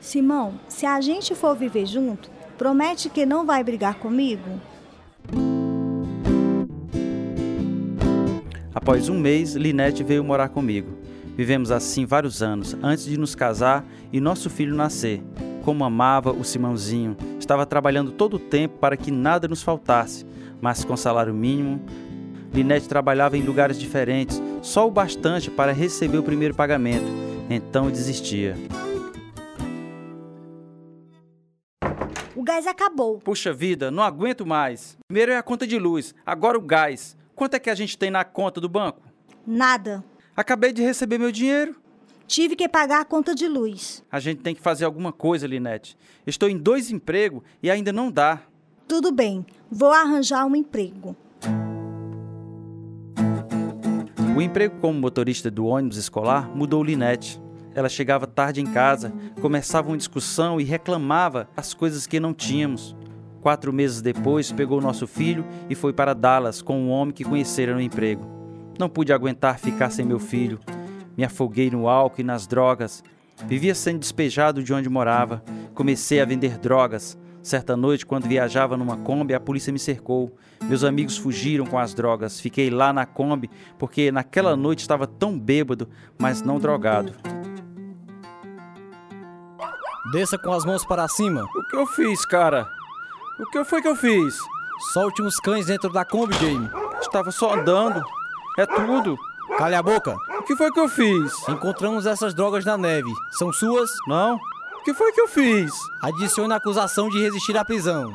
Simão, 0.00 0.54
se 0.68 0.86
a 0.86 1.00
gente 1.00 1.34
for 1.34 1.56
viver 1.56 1.86
junto, 1.86 2.30
promete 2.56 3.08
que 3.08 3.26
não 3.26 3.44
vai 3.44 3.64
brigar 3.64 3.94
comigo? 3.94 4.60
Após 8.74 9.08
um 9.08 9.18
mês, 9.18 9.54
Linete 9.54 10.04
veio 10.04 10.22
morar 10.22 10.50
comigo. 10.50 10.96
Vivemos 11.36 11.70
assim 11.70 12.04
vários 12.04 12.42
anos, 12.42 12.76
antes 12.82 13.04
de 13.04 13.18
nos 13.18 13.34
casar 13.34 13.84
e 14.12 14.20
nosso 14.20 14.48
filho 14.48 14.74
nascer. 14.74 15.22
Como 15.64 15.84
amava 15.84 16.32
o 16.32 16.42
Simãozinho, 16.42 17.16
estava 17.48 17.64
trabalhando 17.64 18.12
todo 18.12 18.34
o 18.34 18.38
tempo 18.38 18.76
para 18.78 18.94
que 18.94 19.10
nada 19.10 19.48
nos 19.48 19.62
faltasse, 19.62 20.26
mas 20.60 20.84
com 20.84 20.94
salário 20.98 21.32
mínimo. 21.32 21.80
Linete 22.52 22.86
trabalhava 22.86 23.38
em 23.38 23.42
lugares 23.42 23.80
diferentes, 23.80 24.40
só 24.60 24.86
o 24.86 24.90
bastante 24.90 25.50
para 25.50 25.72
receber 25.72 26.18
o 26.18 26.22
primeiro 26.22 26.54
pagamento, 26.54 27.06
então 27.48 27.90
desistia. 27.90 28.54
O 32.36 32.42
gás 32.42 32.66
acabou. 32.66 33.18
Puxa 33.18 33.52
vida, 33.52 33.90
não 33.90 34.02
aguento 34.02 34.46
mais. 34.46 34.98
Primeiro 35.08 35.32
é 35.32 35.38
a 35.38 35.42
conta 35.42 35.66
de 35.66 35.78
luz, 35.78 36.14
agora 36.26 36.58
o 36.58 36.62
gás. 36.62 37.16
Quanto 37.34 37.54
é 37.54 37.58
que 37.58 37.70
a 37.70 37.74
gente 37.74 37.96
tem 37.96 38.10
na 38.10 38.24
conta 38.24 38.60
do 38.60 38.68
banco? 38.68 39.00
Nada. 39.46 40.04
Acabei 40.36 40.72
de 40.72 40.82
receber 40.82 41.16
meu 41.16 41.32
dinheiro. 41.32 41.74
Tive 42.28 42.54
que 42.54 42.68
pagar 42.68 43.00
a 43.00 43.04
conta 43.06 43.34
de 43.34 43.48
luz. 43.48 44.04
A 44.12 44.20
gente 44.20 44.42
tem 44.42 44.54
que 44.54 44.60
fazer 44.60 44.84
alguma 44.84 45.10
coisa, 45.10 45.46
Linete. 45.46 45.96
Estou 46.26 46.46
em 46.46 46.58
dois 46.58 46.90
empregos 46.90 47.42
e 47.62 47.70
ainda 47.70 47.90
não 47.90 48.10
dá. 48.10 48.42
Tudo 48.86 49.10
bem, 49.10 49.46
vou 49.70 49.90
arranjar 49.90 50.44
um 50.44 50.54
emprego. 50.54 51.16
O 54.36 54.42
emprego 54.42 54.76
como 54.78 55.00
motorista 55.00 55.50
do 55.50 55.64
ônibus 55.64 55.96
escolar 55.96 56.54
mudou 56.54 56.84
Linete. 56.84 57.40
Ela 57.74 57.88
chegava 57.88 58.26
tarde 58.26 58.60
em 58.60 58.66
casa, 58.66 59.10
começava 59.40 59.88
uma 59.88 59.96
discussão 59.96 60.60
e 60.60 60.64
reclamava 60.64 61.48
as 61.56 61.72
coisas 61.72 62.06
que 62.06 62.20
não 62.20 62.34
tínhamos. 62.34 62.94
Quatro 63.40 63.72
meses 63.72 64.02
depois, 64.02 64.52
pegou 64.52 64.82
nosso 64.82 65.06
filho 65.06 65.46
e 65.70 65.74
foi 65.74 65.94
para 65.94 66.12
Dallas 66.12 66.60
com 66.60 66.78
um 66.78 66.90
homem 66.90 67.14
que 67.14 67.24
conhecera 67.24 67.72
no 67.72 67.80
emprego. 67.80 68.26
Não 68.78 68.90
pude 68.90 69.14
aguentar 69.14 69.58
ficar 69.58 69.88
sem 69.88 70.04
meu 70.04 70.18
filho. 70.18 70.60
Me 71.18 71.24
afoguei 71.24 71.68
no 71.68 71.88
álcool 71.88 72.20
e 72.20 72.24
nas 72.24 72.46
drogas. 72.46 73.02
Vivia 73.44 73.74
sendo 73.74 73.98
despejado 73.98 74.62
de 74.62 74.72
onde 74.72 74.88
morava. 74.88 75.42
Comecei 75.74 76.20
a 76.20 76.24
vender 76.24 76.58
drogas. 76.58 77.18
Certa 77.42 77.76
noite, 77.76 78.06
quando 78.06 78.28
viajava 78.28 78.76
numa 78.76 78.96
Kombi, 78.98 79.34
a 79.34 79.40
polícia 79.40 79.72
me 79.72 79.80
cercou. 79.80 80.32
Meus 80.62 80.84
amigos 80.84 81.16
fugiram 81.16 81.66
com 81.66 81.76
as 81.76 81.92
drogas. 81.92 82.38
Fiquei 82.38 82.70
lá 82.70 82.92
na 82.92 83.04
Kombi 83.04 83.50
porque 83.76 84.12
naquela 84.12 84.56
noite 84.56 84.78
estava 84.78 85.08
tão 85.08 85.36
bêbado, 85.36 85.88
mas 86.16 86.40
não 86.40 86.60
drogado. 86.60 87.12
Desça 90.12 90.38
com 90.38 90.52
as 90.52 90.64
mãos 90.64 90.84
para 90.86 91.08
cima. 91.08 91.42
O 91.42 91.68
que 91.68 91.76
eu 91.76 91.86
fiz, 91.86 92.24
cara? 92.24 92.68
O 93.40 93.50
que 93.50 93.64
foi 93.64 93.82
que 93.82 93.88
eu 93.88 93.96
fiz? 93.96 94.36
Solte 94.92 95.20
uns 95.20 95.40
cães 95.40 95.66
dentro 95.66 95.92
da 95.92 96.04
Kombi, 96.04 96.34
Jamie. 96.34 96.70
Estava 97.00 97.32
só 97.32 97.54
andando. 97.54 98.00
É 98.56 98.64
tudo. 98.66 99.18
Cale 99.56 99.74
a 99.74 99.82
boca. 99.82 100.16
O 100.38 100.42
que 100.42 100.54
foi 100.56 100.70
que 100.70 100.78
eu 100.78 100.88
fiz? 100.88 101.32
Encontramos 101.48 102.06
essas 102.06 102.34
drogas 102.34 102.64
na 102.64 102.76
neve. 102.76 103.10
São 103.32 103.52
suas? 103.52 103.90
Não. 104.06 104.36
O 104.36 104.84
que 104.84 104.94
foi 104.94 105.12
que 105.12 105.20
eu 105.20 105.28
fiz? 105.28 105.72
Adicione 106.02 106.52
a 106.52 106.56
acusação 106.56 107.08
de 107.08 107.20
resistir 107.20 107.56
à 107.56 107.64
prisão. 107.64 108.12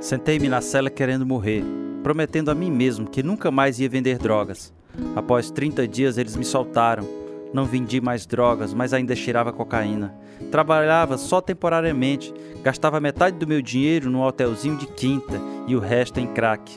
Sentei-me 0.00 0.48
na 0.48 0.60
cela 0.60 0.90
querendo 0.90 1.26
morrer, 1.26 1.64
prometendo 2.02 2.50
a 2.50 2.54
mim 2.54 2.70
mesmo 2.70 3.08
que 3.08 3.22
nunca 3.22 3.50
mais 3.50 3.80
ia 3.80 3.88
vender 3.88 4.18
drogas. 4.18 4.72
Após 5.14 5.50
30 5.50 5.86
dias 5.88 6.18
eles 6.18 6.36
me 6.36 6.44
soltaram. 6.44 7.06
Não 7.52 7.64
vendi 7.64 8.00
mais 8.00 8.26
drogas, 8.26 8.74
mas 8.74 8.92
ainda 8.92 9.16
cheirava 9.16 9.52
cocaína. 9.52 10.14
Trabalhava 10.50 11.16
só 11.16 11.40
temporariamente, 11.40 12.32
gastava 12.62 13.00
metade 13.00 13.38
do 13.38 13.46
meu 13.46 13.62
dinheiro 13.62 14.10
num 14.10 14.22
hotelzinho 14.22 14.76
de 14.76 14.86
quinta 14.86 15.40
e 15.66 15.74
o 15.74 15.80
resto 15.80 16.20
em 16.20 16.26
crack. 16.26 16.76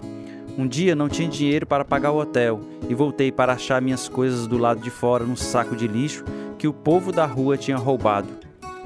Um 0.57 0.67
dia 0.67 0.95
não 0.95 1.07
tinha 1.07 1.29
dinheiro 1.29 1.65
para 1.65 1.85
pagar 1.85 2.11
o 2.11 2.19
hotel 2.19 2.59
e 2.89 2.93
voltei 2.93 3.31
para 3.31 3.53
achar 3.53 3.81
minhas 3.81 4.09
coisas 4.09 4.47
do 4.47 4.57
lado 4.57 4.81
de 4.81 4.89
fora 4.89 5.23
num 5.23 5.35
saco 5.35 5.75
de 5.75 5.87
lixo 5.87 6.23
que 6.57 6.67
o 6.67 6.73
povo 6.73 7.11
da 7.11 7.25
rua 7.25 7.57
tinha 7.57 7.77
roubado. 7.77 8.27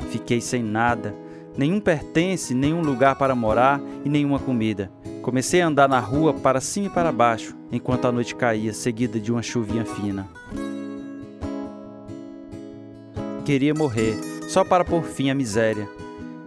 Fiquei 0.10 0.40
sem 0.40 0.62
nada, 0.62 1.16
nenhum 1.58 1.80
pertence, 1.80 2.54
nenhum 2.54 2.82
lugar 2.82 3.16
para 3.16 3.36
morar 3.36 3.82
e 4.06 4.10
nenhuma 4.10 4.40
comida. 4.40 4.92
Comecei 5.22 5.62
a 5.62 5.68
andar 5.68 5.88
na 5.88 6.00
rua 6.00 6.34
para 6.34 6.62
cima 6.62 6.88
e 6.88 6.90
para 6.90 7.12
baixo, 7.12 7.56
enquanto 7.72 8.06
a 8.06 8.12
noite 8.12 8.36
caía, 8.36 8.74
seguida 8.74 9.20
de 9.20 9.32
uma 9.32 9.42
chuvinha 9.42 9.86
fina. 9.86 10.28
Queria 13.46 13.74
morrer, 13.74 14.18
só 14.48 14.64
para 14.64 14.86
pôr 14.86 15.04
fim 15.04 15.30
à 15.30 15.34
miséria. 15.34 15.90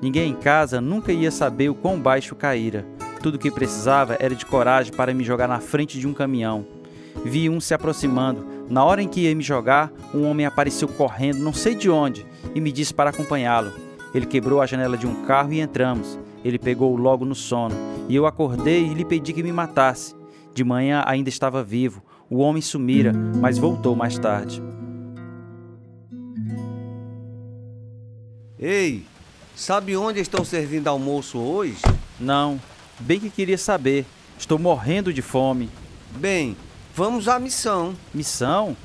Ninguém 0.00 0.31
em 0.31 0.35
casa 0.35 0.81
nunca 0.81 1.12
ia 1.12 1.31
saber 1.31 1.68
o 1.68 1.74
quão 1.74 1.98
baixo 1.98 2.35
caíra. 2.35 2.87
Tudo 3.22 3.35
o 3.35 3.38
que 3.38 3.50
precisava 3.50 4.16
era 4.20 4.35
de 4.35 4.46
coragem 4.46 4.92
para 4.92 5.12
me 5.12 5.24
jogar 5.24 5.48
na 5.48 5.61
frente 5.61 5.98
de 5.98 6.07
um 6.07 6.12
caminhão. 6.12 6.66
Vi 7.24 7.48
um 7.48 7.61
se 7.61 7.74
aproximando. 7.74 8.46
Na 8.68 8.85
hora 8.85 9.02
em 9.02 9.09
que 9.09 9.22
ia 9.22 9.35
me 9.35 9.42
jogar, 9.42 9.92
um 10.14 10.24
homem 10.24 10.46
apareceu 10.46 10.88
correndo, 10.88 11.38
não 11.38 11.52
sei 11.52 11.74
de 11.74 11.88
onde, 11.88 12.26
e 12.55 12.61
me 12.61 12.72
disse 12.72 12.92
para 12.92 13.11
acompanhá-lo. 13.11 13.72
Ele 14.14 14.26
quebrou 14.26 14.61
a 14.61 14.66
janela 14.66 14.96
de 14.96 15.07
um 15.07 15.24
carro 15.24 15.52
e 15.52 15.61
entramos. 15.61 16.18
Ele 16.44 16.59
pegou 16.59 16.96
logo 16.96 17.24
no 17.24 17.35
sono, 17.35 17.74
e 18.09 18.14
eu 18.14 18.26
acordei 18.26 18.87
e 18.87 18.94
lhe 18.94 19.05
pedi 19.05 19.33
que 19.33 19.42
me 19.42 19.52
matasse. 19.52 20.14
De 20.55 20.64
manhã 20.64 21.02
ainda 21.07 21.29
estava 21.29 21.62
vivo. 21.62 22.02
O 22.31 22.38
homem 22.38 22.62
sumira, 22.62 23.12
mas 23.40 23.59
voltou 23.59 23.94
mais 23.94 24.18
tarde. 24.18 24.62
Ei, 28.59 29.05
sabe 29.55 29.96
onde 29.96 30.20
estão 30.20 30.44
servindo 30.44 30.88
almoço 30.88 31.38
hoje? 31.38 31.83
Não, 32.18 32.59
bem 33.00 33.20
que 33.20 33.30
queria 33.30 33.59
saber. 33.59 34.04
Estou 34.38 34.59
morrendo 34.59 35.12
de 35.12 35.22
fome. 35.22 35.70
Bem, 36.16 36.56
vamos 36.94 37.28
à 37.28 37.38
missão. 37.38 37.94
Missão? 38.12 38.76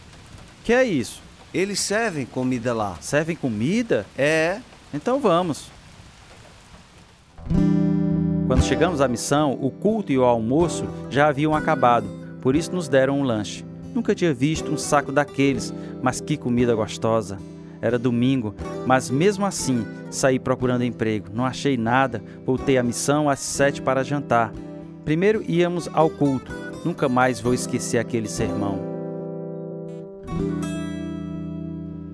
Que 0.64 0.74
é 0.74 0.84
isso? 0.84 1.22
Eles 1.54 1.80
servem 1.80 2.26
comida 2.26 2.74
lá. 2.74 2.98
Servem 3.02 3.36
comida? 3.36 4.06
É. 4.18 4.62
Então 4.94 5.20
vamos. 5.20 5.70
Quando 8.48 8.64
chegamos 8.64 9.00
à 9.00 9.08
missão, 9.08 9.58
o 9.62 9.72
culto 9.72 10.12
e 10.12 10.18
o 10.18 10.26
almoço 10.26 10.86
já 11.10 11.28
haviam 11.28 11.56
acabado, 11.56 12.08
por 12.42 12.56
isso 12.56 12.72
nos 12.74 12.90
deram 12.90 13.20
um 13.20 13.24
lanche. 13.24 13.66
Nunca 13.94 14.14
tinha 14.14 14.34
visto 14.34 14.72
um 14.72 14.78
saco 14.78 15.12
daqueles, 15.12 15.74
mas 16.02 16.20
que 16.20 16.36
comida 16.36 16.76
gostosa! 16.76 17.38
Era 17.82 17.98
domingo, 17.98 18.54
mas 18.86 19.10
mesmo 19.10 19.46
assim 19.46 19.86
saí 20.12 20.40
procurando 20.40 20.84
emprego. 20.84 21.30
Não 21.34 21.46
achei 21.46 21.76
nada, 21.76 22.24
voltei 22.46 22.78
à 22.78 22.84
missão 22.84 23.30
às 23.30 23.40
sete 23.40 23.82
para 23.82 24.04
jantar. 24.04 24.54
Primeiro 25.04 25.44
íamos 25.50 25.90
ao 25.94 26.10
culto. 26.10 26.52
Nunca 26.86 27.10
mais 27.10 27.40
vou 27.40 27.54
esquecer 27.54 27.98
aquele 27.98 28.28
sermão. 28.28 28.80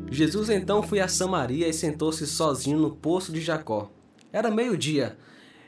Jesus 0.10 0.49
então 0.49 0.82
foi 0.82 0.99
a 0.99 1.08
Samaria 1.08 1.67
e 1.67 1.73
sentou-se 1.73 2.25
sozinho 2.25 2.80
no 2.80 2.91
poço 2.91 3.32
de 3.32 3.41
Jacó. 3.41 3.91
Era 4.32 4.49
meio-dia. 4.49 5.17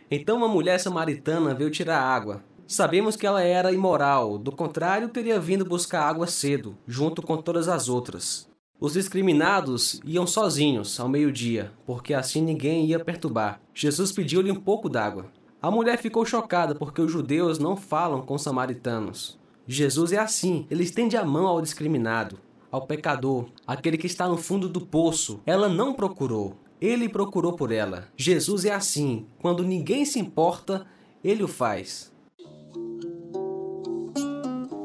Então 0.09 0.37
uma 0.37 0.47
mulher 0.47 0.79
samaritana 0.79 1.53
veio 1.53 1.69
tirar 1.69 2.01
água. 2.01 2.43
Sabemos 2.67 3.15
que 3.15 3.27
ela 3.27 3.41
era 3.43 3.71
imoral, 3.71 4.37
do 4.37 4.51
contrário, 4.51 5.09
teria 5.09 5.39
vindo 5.39 5.65
buscar 5.65 6.03
água 6.03 6.27
cedo, 6.27 6.77
junto 6.87 7.21
com 7.21 7.37
todas 7.37 7.67
as 7.67 7.89
outras. 7.89 8.48
Os 8.81 8.93
discriminados 8.93 9.99
iam 10.05 10.25
sozinhos 10.25 10.97
ao 11.01 11.09
meio-dia, 11.09 11.73
porque 11.85 12.13
assim 12.13 12.41
ninguém 12.41 12.85
ia 12.85 13.03
perturbar. 13.03 13.59
Jesus 13.73 14.13
pediu-lhe 14.13 14.49
um 14.49 14.55
pouco 14.55 14.87
d'água. 14.87 15.25
A 15.61 15.69
mulher 15.69 15.97
ficou 15.97 16.25
chocada 16.25 16.73
porque 16.73 17.01
os 17.01 17.11
judeus 17.11 17.59
não 17.59 17.75
falam 17.75 18.21
com 18.21 18.35
os 18.35 18.41
samaritanos. 18.41 19.37
Jesus 19.67 20.13
é 20.13 20.17
assim, 20.17 20.65
ele 20.71 20.83
estende 20.83 21.17
a 21.17 21.25
mão 21.25 21.45
ao 21.45 21.61
discriminado, 21.61 22.39
ao 22.71 22.87
pecador, 22.87 23.49
aquele 23.67 23.97
que 23.97 24.07
está 24.07 24.29
no 24.29 24.37
fundo 24.37 24.69
do 24.69 24.79
poço. 24.79 25.41
Ela 25.45 25.67
não 25.67 25.93
procurou, 25.93 26.55
ele 26.79 27.09
procurou 27.09 27.51
por 27.51 27.73
ela. 27.73 28.07
Jesus 28.15 28.63
é 28.63 28.73
assim, 28.73 29.25
quando 29.39 29.61
ninguém 29.61 30.05
se 30.05 30.19
importa, 30.19 30.85
ele 31.21 31.43
o 31.43 31.49
faz. 31.49 32.13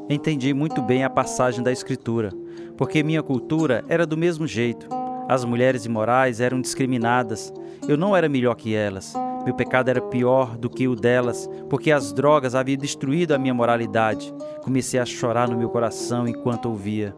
Entendi 0.09 0.53
muito 0.53 0.81
bem 0.81 1.05
a 1.05 1.09
passagem 1.09 1.63
da 1.63 1.71
Escritura, 1.71 2.31
porque 2.77 3.03
minha 3.03 3.23
cultura 3.23 3.83
era 3.87 4.05
do 4.05 4.17
mesmo 4.17 4.47
jeito. 4.47 4.87
As 5.27 5.43
mulheres 5.43 5.85
imorais 5.85 6.39
eram 6.39 6.61
discriminadas. 6.61 7.51
Eu 7.87 7.97
não 7.97 8.15
era 8.15 8.29
melhor 8.29 8.55
que 8.55 8.75
elas. 8.75 9.13
Meu 9.43 9.53
pecado 9.53 9.89
era 9.89 10.01
pior 10.01 10.57
do 10.57 10.69
que 10.69 10.87
o 10.87 10.95
delas, 10.95 11.47
porque 11.69 11.91
as 11.91 12.11
drogas 12.11 12.55
haviam 12.55 12.77
destruído 12.77 13.33
a 13.33 13.37
minha 13.37 13.53
moralidade. 13.53 14.33
Comecei 14.63 14.99
a 14.99 15.05
chorar 15.05 15.47
no 15.47 15.57
meu 15.57 15.69
coração 15.69 16.27
enquanto 16.27 16.67
ouvia. 16.67 17.15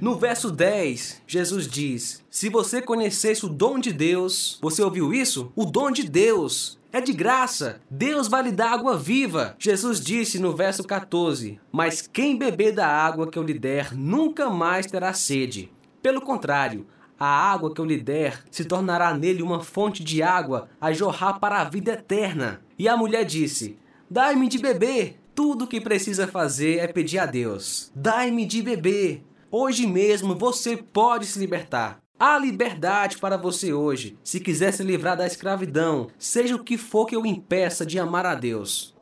No 0.00 0.16
verso 0.16 0.50
10, 0.50 1.22
Jesus 1.26 1.66
diz: 1.66 2.22
Se 2.30 2.48
você 2.48 2.80
conhecesse 2.80 3.44
o 3.44 3.48
dom 3.48 3.78
de 3.78 3.92
Deus, 3.92 4.58
você 4.62 4.82
ouviu 4.82 5.12
isso? 5.12 5.52
O 5.54 5.66
dom 5.66 5.90
de 5.90 6.08
Deus 6.08 6.79
é 6.92 7.00
de 7.00 7.12
graça. 7.12 7.80
Deus 7.90 8.28
vai 8.28 8.42
lhe 8.42 8.52
dar 8.52 8.72
água 8.72 8.96
viva. 8.96 9.54
Jesus 9.58 10.00
disse 10.00 10.38
no 10.38 10.54
verso 10.54 10.84
14: 10.84 11.60
Mas 11.70 12.02
quem 12.02 12.36
beber 12.36 12.72
da 12.72 12.86
água 12.86 13.30
que 13.30 13.38
eu 13.38 13.42
lhe 13.42 13.58
der 13.58 13.94
nunca 13.94 14.50
mais 14.50 14.86
terá 14.86 15.12
sede. 15.12 15.70
Pelo 16.02 16.20
contrário, 16.20 16.86
a 17.18 17.26
água 17.26 17.72
que 17.74 17.80
eu 17.80 17.84
lhe 17.84 18.00
der 18.00 18.42
se 18.50 18.64
tornará 18.64 19.12
nele 19.12 19.42
uma 19.42 19.60
fonte 19.60 20.02
de 20.02 20.22
água 20.22 20.68
a 20.80 20.92
jorrar 20.92 21.38
para 21.38 21.60
a 21.60 21.64
vida 21.64 21.92
eterna. 21.92 22.62
E 22.78 22.88
a 22.88 22.96
mulher 22.96 23.24
disse: 23.24 23.78
Dai-me 24.10 24.48
de 24.48 24.58
beber. 24.58 25.16
Tudo 25.34 25.64
o 25.64 25.66
que 25.66 25.80
precisa 25.80 26.26
fazer 26.26 26.78
é 26.78 26.86
pedir 26.86 27.18
a 27.18 27.26
Deus: 27.26 27.92
Dai-me 27.94 28.44
de 28.46 28.62
beber. 28.62 29.22
Hoje 29.50 29.86
mesmo 29.86 30.34
você 30.34 30.76
pode 30.76 31.26
se 31.26 31.38
libertar. 31.38 32.00
Há 32.22 32.38
liberdade 32.38 33.16
para 33.16 33.38
você 33.38 33.72
hoje, 33.72 34.14
se 34.22 34.40
quiser 34.40 34.74
se 34.74 34.82
livrar 34.82 35.16
da 35.16 35.26
escravidão, 35.26 36.08
seja 36.18 36.54
o 36.54 36.62
que 36.62 36.76
for 36.76 37.06
que 37.06 37.16
o 37.16 37.24
impeça 37.24 37.86
de 37.86 37.98
amar 37.98 38.26
a 38.26 38.34
Deus. 38.34 38.94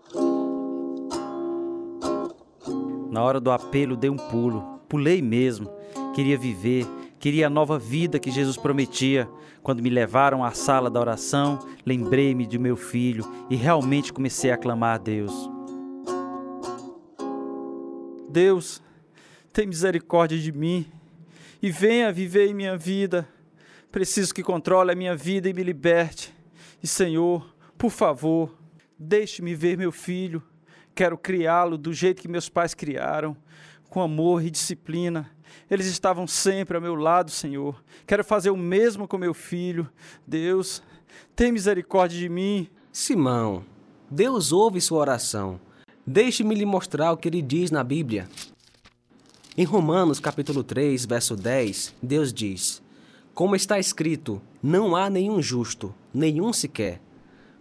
Na 3.10 3.20
hora 3.20 3.40
do 3.40 3.50
apelo, 3.50 3.96
dei 3.96 4.08
um 4.08 4.16
pulo. 4.16 4.78
Pulei 4.88 5.20
mesmo. 5.20 5.68
Queria 6.14 6.38
viver, 6.38 6.86
queria 7.18 7.48
a 7.48 7.50
nova 7.50 7.76
vida 7.76 8.20
que 8.20 8.30
Jesus 8.30 8.56
prometia. 8.56 9.28
Quando 9.64 9.82
me 9.82 9.90
levaram 9.90 10.44
à 10.44 10.52
sala 10.52 10.88
da 10.88 11.00
oração, 11.00 11.58
lembrei-me 11.84 12.46
de 12.46 12.56
meu 12.56 12.76
filho 12.76 13.24
e 13.50 13.56
realmente 13.56 14.12
comecei 14.12 14.52
a 14.52 14.56
clamar 14.56 14.94
a 14.94 14.98
Deus. 14.98 15.50
Deus, 18.28 18.80
tem 19.52 19.66
misericórdia 19.66 20.38
de 20.38 20.52
mim 20.52 20.86
e 21.60 21.70
venha 21.70 22.12
viver 22.12 22.48
em 22.48 22.54
minha 22.54 22.76
vida. 22.76 23.28
Preciso 23.90 24.34
que 24.34 24.42
controle 24.42 24.92
a 24.92 24.94
minha 24.94 25.16
vida 25.16 25.48
e 25.48 25.54
me 25.54 25.62
liberte. 25.62 26.34
E 26.82 26.86
Senhor, 26.86 27.54
por 27.76 27.90
favor, 27.90 28.54
deixe-me 28.98 29.54
ver 29.54 29.76
meu 29.76 29.90
filho. 29.90 30.42
Quero 30.94 31.16
criá-lo 31.16 31.78
do 31.78 31.92
jeito 31.92 32.20
que 32.20 32.28
meus 32.28 32.48
pais 32.48 32.74
criaram, 32.74 33.36
com 33.88 34.00
amor 34.00 34.44
e 34.44 34.50
disciplina. 34.50 35.30
Eles 35.70 35.86
estavam 35.86 36.26
sempre 36.26 36.76
ao 36.76 36.82
meu 36.82 36.94
lado, 36.94 37.30
Senhor. 37.30 37.82
Quero 38.06 38.24
fazer 38.24 38.50
o 38.50 38.56
mesmo 38.56 39.08
com 39.08 39.16
meu 39.16 39.32
filho. 39.32 39.88
Deus, 40.26 40.82
tem 41.34 41.52
misericórdia 41.52 42.18
de 42.18 42.28
mim. 42.28 42.68
Simão, 42.92 43.64
Deus 44.10 44.52
ouve 44.52 44.80
sua 44.80 44.98
oração. 44.98 45.60
Deixe-me 46.06 46.54
lhe 46.54 46.64
mostrar 46.64 47.12
o 47.12 47.16
que 47.16 47.28
ele 47.28 47.42
diz 47.42 47.70
na 47.70 47.84
Bíblia. 47.84 48.28
Em 49.60 49.64
Romanos 49.64 50.20
capítulo 50.20 50.62
3, 50.62 51.04
verso 51.04 51.34
10, 51.34 51.92
Deus 52.00 52.32
diz: 52.32 52.80
Como 53.34 53.56
está 53.56 53.76
escrito, 53.76 54.40
não 54.62 54.94
há 54.94 55.10
nenhum 55.10 55.42
justo, 55.42 55.92
nenhum 56.14 56.52
sequer. 56.52 57.02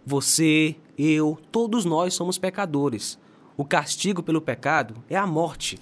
Você, 0.06 0.76
eu, 0.96 1.36
todos 1.50 1.84
nós 1.84 2.14
somos 2.14 2.38
pecadores. 2.38 3.18
O 3.56 3.64
castigo 3.64 4.22
pelo 4.22 4.40
pecado 4.40 4.94
é 5.10 5.16
a 5.16 5.26
morte. 5.26 5.76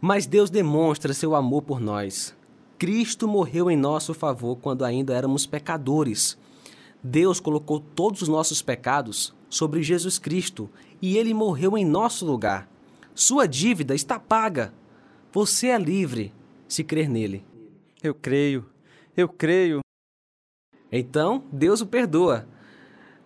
Mas 0.00 0.26
Deus 0.26 0.50
demonstra 0.50 1.14
seu 1.14 1.36
amor 1.36 1.62
por 1.62 1.78
nós. 1.78 2.34
Cristo 2.78 3.28
morreu 3.28 3.70
em 3.70 3.76
nosso 3.76 4.12
favor 4.12 4.56
quando 4.56 4.84
ainda 4.84 5.14
éramos 5.14 5.46
pecadores. 5.46 6.36
Deus 7.00 7.38
colocou 7.38 7.78
todos 7.78 8.22
os 8.22 8.28
nossos 8.28 8.60
pecados 8.60 9.32
sobre 9.48 9.84
Jesus 9.84 10.18
Cristo 10.18 10.68
e 11.00 11.16
ele 11.16 11.32
morreu 11.32 11.78
em 11.78 11.84
nosso 11.84 12.26
lugar. 12.26 12.68
Sua 13.18 13.48
dívida 13.48 13.96
está 13.96 14.16
paga. 14.16 14.72
Você 15.32 15.66
é 15.66 15.76
livre 15.76 16.32
se 16.68 16.84
crer 16.84 17.08
nele. 17.08 17.44
Eu 18.00 18.14
creio, 18.14 18.64
eu 19.16 19.28
creio. 19.28 19.80
Então, 20.92 21.42
Deus 21.50 21.80
o 21.80 21.86
perdoa. 21.86 22.46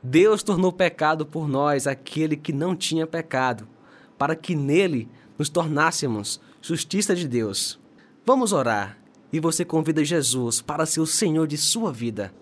Deus 0.02 0.42
tornou 0.42 0.72
pecado 0.72 1.26
por 1.26 1.46
nós 1.46 1.86
aquele 1.86 2.38
que 2.38 2.54
não 2.54 2.74
tinha 2.74 3.06
pecado, 3.06 3.68
para 4.16 4.34
que 4.34 4.54
nele 4.54 5.10
nos 5.38 5.50
tornássemos 5.50 6.40
justiça 6.62 7.14
de 7.14 7.28
Deus. 7.28 7.78
Vamos 8.24 8.54
orar 8.54 8.96
e 9.30 9.38
você 9.38 9.62
convida 9.62 10.02
Jesus 10.02 10.62
para 10.62 10.86
ser 10.86 11.00
o 11.00 11.06
Senhor 11.06 11.46
de 11.46 11.58
sua 11.58 11.92
vida. 11.92 12.32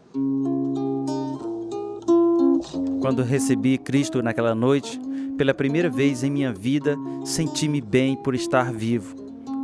Quando 3.01 3.25
recebi 3.25 3.77
Cristo 3.77 4.23
naquela 4.23 4.55
noite, 4.55 5.01
pela 5.41 5.55
primeira 5.55 5.89
vez 5.89 6.23
em 6.23 6.31
minha 6.31 6.53
vida, 6.53 6.99
senti-me 7.25 7.81
bem 7.81 8.15
por 8.15 8.35
estar 8.35 8.71
vivo. 8.71 9.17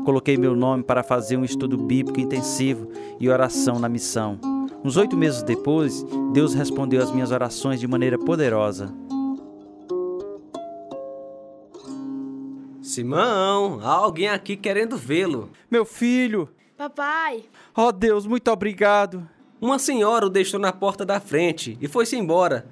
Coloquei 0.07 0.39
meu 0.39 0.57
nome 0.57 0.83
para 0.83 1.03
fazer 1.03 1.37
um 1.37 1.45
estudo 1.45 1.77
bíblico 1.77 2.19
intensivo 2.19 2.89
e 3.21 3.29
oração 3.29 3.79
na 3.79 3.87
missão. 3.87 4.41
Uns 4.83 4.97
oito 4.97 5.15
meses 5.19 5.43
depois, 5.43 6.03
Deus 6.33 6.55
respondeu 6.55 7.03
às 7.03 7.13
minhas 7.13 7.31
orações 7.31 7.79
de 7.79 7.87
maneira 7.87 8.19
poderosa. 8.19 8.91
Simão, 12.81 13.79
há 13.83 13.91
alguém 13.91 14.31
aqui 14.31 14.57
querendo 14.57 14.97
vê-lo. 14.97 15.51
Meu 15.71 15.85
filho! 15.85 16.49
Papai! 16.75 17.45
Oh 17.77 17.93
Deus, 17.93 18.27
muito 18.27 18.51
obrigado! 18.51 19.29
Uma 19.61 19.79
senhora 19.79 20.25
o 20.25 20.31
deixou 20.31 20.59
na 20.59 20.73
porta 20.73 21.05
da 21.05 21.21
frente 21.21 21.77
e 21.83 21.87
foi-se 21.87 22.17
embora. 22.17 22.67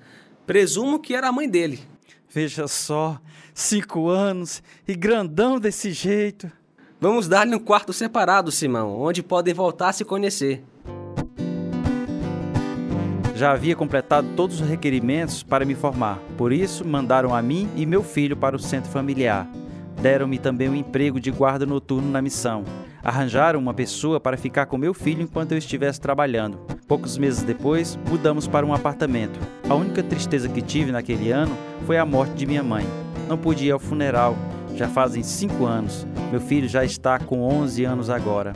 Presumo 0.47 0.99
que 0.99 1.15
era 1.15 1.29
a 1.29 1.33
mãe 1.33 1.47
dele. 1.47 1.93
Veja 2.35 2.67
só, 2.67 3.21
cinco 3.55 4.09
anos 4.09 4.61
e 4.89 4.97
grandão 4.97 5.61
desse 5.61 5.93
jeito. 5.93 6.51
Vamos 7.01 7.29
dar-lhe 7.29 7.55
um 7.55 7.61
quarto 7.61 7.93
separado, 7.93 8.51
Simão, 8.51 9.01
onde 9.01 9.23
podem 9.23 9.55
voltar 9.55 9.91
a 9.91 9.93
se 9.93 10.05
conhecer. 10.05 10.65
Já 13.37 13.53
havia 13.53 13.77
completado 13.77 14.27
todos 14.35 14.61
os 14.61 14.69
requerimentos 14.69 15.45
para 15.45 15.65
me 15.65 15.77
formar, 15.77 16.19
por 16.37 16.53
isso 16.53 16.85
mandaram 16.85 17.33
a 17.33 17.41
mim 17.41 17.71
e 17.77 17.87
meu 17.87 18.03
filho 18.03 18.37
para 18.37 18.57
o 18.57 18.59
centro 18.59 18.91
familiar. 18.91 19.49
Deram-me 20.03 20.37
também 20.37 20.69
um 20.69 20.75
emprego 20.75 21.21
de 21.21 21.31
guarda 21.31 21.65
noturno 21.65 22.11
na 22.11 22.21
missão. 22.21 22.65
Arranjaram 23.01 23.61
uma 23.61 23.73
pessoa 23.73 24.19
para 24.19 24.37
ficar 24.37 24.67
com 24.67 24.77
meu 24.77 24.93
filho 24.93 25.23
enquanto 25.23 25.53
eu 25.53 25.59
estivesse 25.59 26.01
trabalhando. 26.01 26.59
Poucos 26.89 27.17
meses 27.17 27.45
depois, 27.45 27.97
mudamos 28.09 28.49
para 28.49 28.67
um 28.67 28.75
apartamento. 28.75 29.39
A 29.69 29.75
única 29.75 30.03
tristeza 30.03 30.49
que 30.49 30.61
tive 30.61 30.91
naquele 30.91 31.31
ano 31.31 31.57
foi 31.87 31.99
a 31.99 32.07
morte 32.07 32.33
de 32.35 32.47
minha 32.47 32.63
mãe. 32.63 32.85
Não 33.29 33.37
pude 33.37 33.67
ir 33.67 33.71
ao 33.71 33.79
funeral. 33.79 34.35
Já 34.75 34.89
fazem 34.89 35.23
cinco 35.23 35.67
anos. 35.67 36.07
Meu 36.31 36.41
filho 36.41 36.69
já 36.69 36.85
está 36.85 37.19
com 37.19 37.43
11 37.43 37.85
anos 37.85 38.11
agora. 38.11 38.55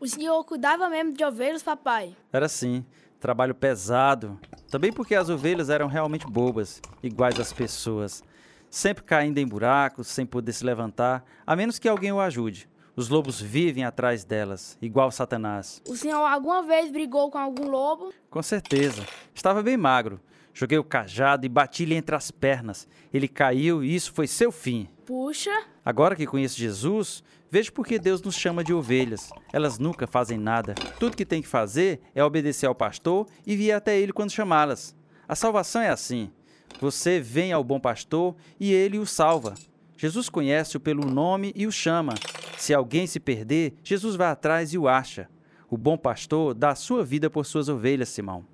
O 0.00 0.08
senhor 0.08 0.42
cuidava 0.44 0.88
mesmo 0.88 1.12
de 1.12 1.22
ovelhas, 1.24 1.62
papai? 1.62 2.16
Era 2.32 2.46
assim, 2.46 2.84
trabalho 3.20 3.54
pesado. 3.54 4.40
Também 4.70 4.92
porque 4.92 5.14
as 5.14 5.28
ovelhas 5.28 5.70
eram 5.70 5.86
realmente 5.86 6.26
bobas, 6.26 6.80
iguais 7.02 7.38
às 7.38 7.52
pessoas, 7.52 8.22
sempre 8.68 9.04
caindo 9.04 9.38
em 9.38 9.46
buracos, 9.46 10.08
sem 10.08 10.26
poder 10.26 10.52
se 10.52 10.64
levantar, 10.64 11.22
a 11.46 11.54
menos 11.54 11.78
que 11.78 11.88
alguém 11.88 12.10
o 12.10 12.20
ajude. 12.20 12.68
Os 12.94 13.08
lobos 13.08 13.40
vivem 13.40 13.84
atrás 13.84 14.22
delas, 14.22 14.76
igual 14.82 15.10
Satanás. 15.10 15.80
O 15.88 15.96
senhor 15.96 16.18
alguma 16.26 16.62
vez 16.62 16.90
brigou 16.90 17.30
com 17.30 17.38
algum 17.38 17.68
lobo? 17.70 18.12
Com 18.28 18.42
certeza. 18.42 19.06
Estava 19.34 19.62
bem 19.62 19.78
magro. 19.78 20.20
Joguei 20.52 20.76
o 20.76 20.84
cajado 20.84 21.46
e 21.46 21.48
bati-lhe 21.48 21.94
entre 21.94 22.14
as 22.14 22.30
pernas. 22.30 22.86
Ele 23.10 23.26
caiu 23.26 23.82
e 23.82 23.94
isso 23.94 24.12
foi 24.12 24.26
seu 24.26 24.52
fim. 24.52 24.88
Puxa. 25.06 25.64
Agora 25.82 26.14
que 26.14 26.26
conheço 26.26 26.58
Jesus, 26.58 27.24
vejo 27.50 27.72
por 27.72 27.86
que 27.86 27.98
Deus 27.98 28.20
nos 28.20 28.34
chama 28.34 28.62
de 28.62 28.74
ovelhas. 28.74 29.30
Elas 29.50 29.78
nunca 29.78 30.06
fazem 30.06 30.36
nada. 30.36 30.74
Tudo 31.00 31.16
que 31.16 31.24
tem 31.24 31.40
que 31.40 31.48
fazer 31.48 32.02
é 32.14 32.22
obedecer 32.22 32.66
ao 32.66 32.74
pastor 32.74 33.26
e 33.46 33.56
vir 33.56 33.72
até 33.72 33.98
ele 33.98 34.12
quando 34.12 34.30
chamá-las. 34.32 34.94
A 35.26 35.34
salvação 35.34 35.80
é 35.80 35.88
assim. 35.88 36.30
Você 36.78 37.20
vem 37.20 37.52
ao 37.52 37.64
bom 37.64 37.80
pastor 37.80 38.36
e 38.60 38.70
ele 38.70 38.98
o 38.98 39.06
salva. 39.06 39.54
Jesus 39.96 40.28
conhece-o 40.28 40.80
pelo 40.80 41.06
nome 41.06 41.52
e 41.56 41.66
o 41.66 41.72
chama. 41.72 42.12
Se 42.56 42.72
alguém 42.72 43.06
se 43.06 43.18
perder, 43.18 43.74
Jesus 43.82 44.16
vai 44.16 44.28
atrás 44.28 44.72
e 44.72 44.78
o 44.78 44.88
acha. 44.88 45.28
O 45.70 45.76
bom 45.76 45.96
pastor 45.96 46.54
dá 46.54 46.70
a 46.70 46.74
sua 46.74 47.04
vida 47.04 47.30
por 47.30 47.46
suas 47.46 47.68
ovelhas, 47.68 48.08
Simão. 48.10 48.44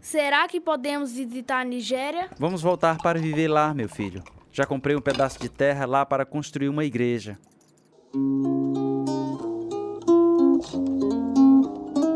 Será 0.00 0.46
que 0.46 0.60
podemos 0.60 1.12
visitar 1.12 1.60
a 1.60 1.64
Nigéria? 1.64 2.28
Vamos 2.38 2.62
voltar 2.62 2.98
para 2.98 3.18
viver 3.18 3.48
lá, 3.48 3.72
meu 3.72 3.88
filho. 3.88 4.22
Já 4.52 4.66
comprei 4.66 4.94
um 4.94 5.00
pedaço 5.00 5.38
de 5.40 5.48
terra 5.48 5.86
lá 5.86 6.04
para 6.04 6.26
construir 6.26 6.68
uma 6.68 6.84
igreja. 6.84 7.38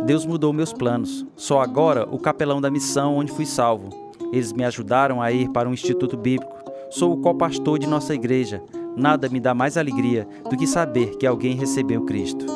Deus 0.05 0.27
mudou 0.27 0.53
meus 0.53 0.73
planos. 0.73 1.25
Sou 1.37 1.61
agora 1.61 2.07
o 2.11 2.19
capelão 2.19 2.61
da 2.61 2.71
missão 2.71 3.17
onde 3.17 3.33
fui 3.33 3.47
salvo. 3.47 4.13
Eles 4.33 4.53
me 4.53 4.65
ajudaram 4.65 5.23
a 5.23 5.33
ir 5.33 5.49
para 5.51 5.69
um 5.69 5.73
instituto 5.73 6.17
bíblico. 6.17 6.53
Sou 6.91 7.13
o 7.13 7.21
copastor 7.21 7.79
de 7.79 7.87
nossa 7.87 8.15
igreja. 8.15 8.63
Nada 8.97 9.29
me 9.29 9.41
dá 9.41 9.55
mais 9.55 9.77
alegria 9.77 10.27
do 10.49 10.57
que 10.57 10.67
saber 10.67 11.17
que 11.17 11.27
alguém 11.27 11.57
recebeu 11.57 12.05
Cristo. 12.05 12.47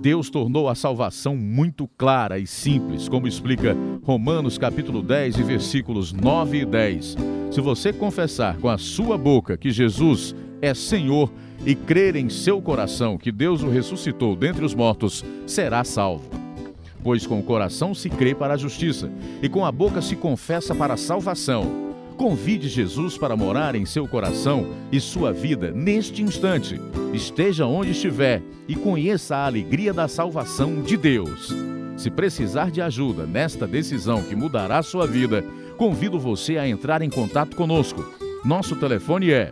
Deus 0.00 0.30
tornou 0.30 0.68
a 0.68 0.74
salvação 0.74 1.36
muito 1.36 1.86
clara 1.86 2.38
e 2.38 2.46
simples, 2.46 3.06
como 3.06 3.28
explica 3.28 3.76
Romanos 4.02 4.56
capítulo 4.56 5.02
10 5.02 5.38
e 5.38 5.42
versículos 5.42 6.12
9 6.12 6.62
e 6.62 6.64
10. 6.64 7.16
Se 7.50 7.60
você 7.60 7.92
confessar 7.92 8.56
com 8.56 8.68
a 8.68 8.78
sua 8.78 9.18
boca 9.18 9.58
que 9.58 9.70
Jesus 9.70 10.34
é 10.62 10.72
Senhor 10.72 11.30
e 11.66 11.74
crer 11.74 12.16
em 12.16 12.30
seu 12.30 12.62
coração 12.62 13.18
que 13.18 13.30
Deus 13.30 13.62
o 13.62 13.68
ressuscitou 13.68 14.34
dentre 14.34 14.64
os 14.64 14.74
mortos, 14.74 15.22
será 15.46 15.84
salvo. 15.84 16.39
Pois 17.02 17.26
com 17.26 17.38
o 17.38 17.42
coração 17.42 17.94
se 17.94 18.10
crê 18.10 18.34
para 18.34 18.54
a 18.54 18.56
justiça 18.56 19.10
e 19.42 19.48
com 19.48 19.64
a 19.64 19.72
boca 19.72 20.02
se 20.02 20.16
confessa 20.16 20.74
para 20.74 20.94
a 20.94 20.98
salvação. 20.98 21.90
Convide 22.16 22.68
Jesus 22.68 23.16
para 23.16 23.36
morar 23.36 23.74
em 23.74 23.86
seu 23.86 24.06
coração 24.06 24.74
e 24.92 25.00
sua 25.00 25.32
vida 25.32 25.70
neste 25.70 26.22
instante. 26.22 26.78
Esteja 27.14 27.64
onde 27.64 27.92
estiver 27.92 28.42
e 28.68 28.74
conheça 28.74 29.36
a 29.36 29.46
alegria 29.46 29.92
da 29.94 30.06
salvação 30.06 30.82
de 30.82 30.98
Deus. 30.98 31.54
Se 31.96 32.10
precisar 32.10 32.70
de 32.70 32.82
ajuda 32.82 33.24
nesta 33.24 33.66
decisão 33.66 34.22
que 34.22 34.36
mudará 34.36 34.82
sua 34.82 35.06
vida, 35.06 35.42
convido 35.78 36.18
você 36.18 36.58
a 36.58 36.68
entrar 36.68 37.00
em 37.00 37.08
contato 37.08 37.56
conosco. 37.56 38.04
Nosso 38.44 38.76
telefone 38.76 39.30
é 39.30 39.50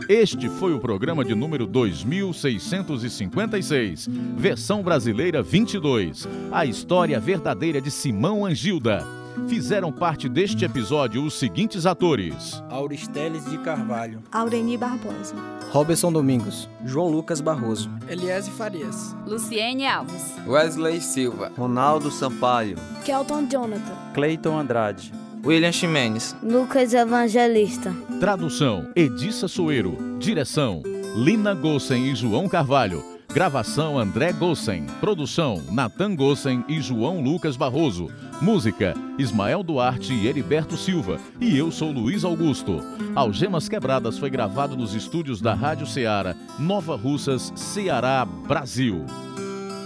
Este 0.08 0.48
foi 0.50 0.74
o 0.74 0.80
programa 0.80 1.24
de 1.24 1.36
número 1.36 1.68
2656, 1.68 4.10
versão 4.36 4.82
brasileira 4.82 5.44
22, 5.44 6.28
a 6.52 6.66
história 6.66 7.20
verdadeira 7.20 7.80
de 7.80 7.92
Simão 7.92 8.44
Angilda. 8.44 9.06
Fizeram 9.48 9.92
parte 9.92 10.28
deste 10.28 10.66
episódio 10.66 11.24
os 11.24 11.34
seguintes 11.34 11.86
atores: 11.86 12.64
Auristeles 12.70 13.46
de 13.46 13.58
Carvalho, 13.60 14.22
Aureni 14.32 14.78
Barbosa, 14.78 15.36
Roberson 15.72 16.12
Domingos, 16.12 16.70
João 16.86 17.10
Lucas 17.10 17.42
Barroso, 17.42 17.90
Eliese 18.08 18.52
Farias, 18.52 19.16
Luciene 19.26 19.86
Alves, 19.86 20.36
Wesley 20.48 21.02
Silva, 21.02 21.52
Ronaldo 21.58 22.12
Sampaio, 22.12 22.78
Kelton 23.06 23.48
Jonathan, 23.48 23.96
Cleiton 24.14 24.58
Andrade, 24.58 25.14
William 25.46 25.72
Ximenes, 25.72 26.36
Lucas 26.44 26.94
Evangelista. 26.94 27.96
Tradução: 28.20 28.90
Edissa 28.96 29.48
Soeiro. 29.48 29.98
Direção: 30.20 30.84
Lina 31.16 31.54
Gossen 31.54 32.12
e 32.12 32.16
João 32.16 32.50
Carvalho. 32.50 33.09
Gravação: 33.32 34.00
André 34.00 34.34
Gossen. 34.34 34.88
Produção: 35.00 35.62
Natan 35.72 36.16
Gossen 36.16 36.66
e 36.68 36.82
João 36.82 37.22
Lucas 37.22 37.56
Barroso. 37.56 38.08
Música: 38.42 38.96
Ismael 39.20 39.62
Duarte 39.62 40.14
e 40.14 40.28
Heriberto 40.28 40.76
Silva. 40.76 41.20
E 41.40 41.56
eu 41.56 41.72
sou 41.72 41.92
Luiz 41.92 42.24
Augusto. 42.24 42.82
Algemas 43.14 43.70
Quebradas 43.70 44.18
foi 44.18 44.32
gravado 44.32 44.76
nos 44.76 44.96
estúdios 44.96 45.40
da 45.40 45.54
Rádio 45.54 45.86
Ceará, 45.86 46.36
Nova 46.58 46.96
Russas, 46.96 47.54
Ceará, 47.56 48.26
Brasil. 48.26 49.06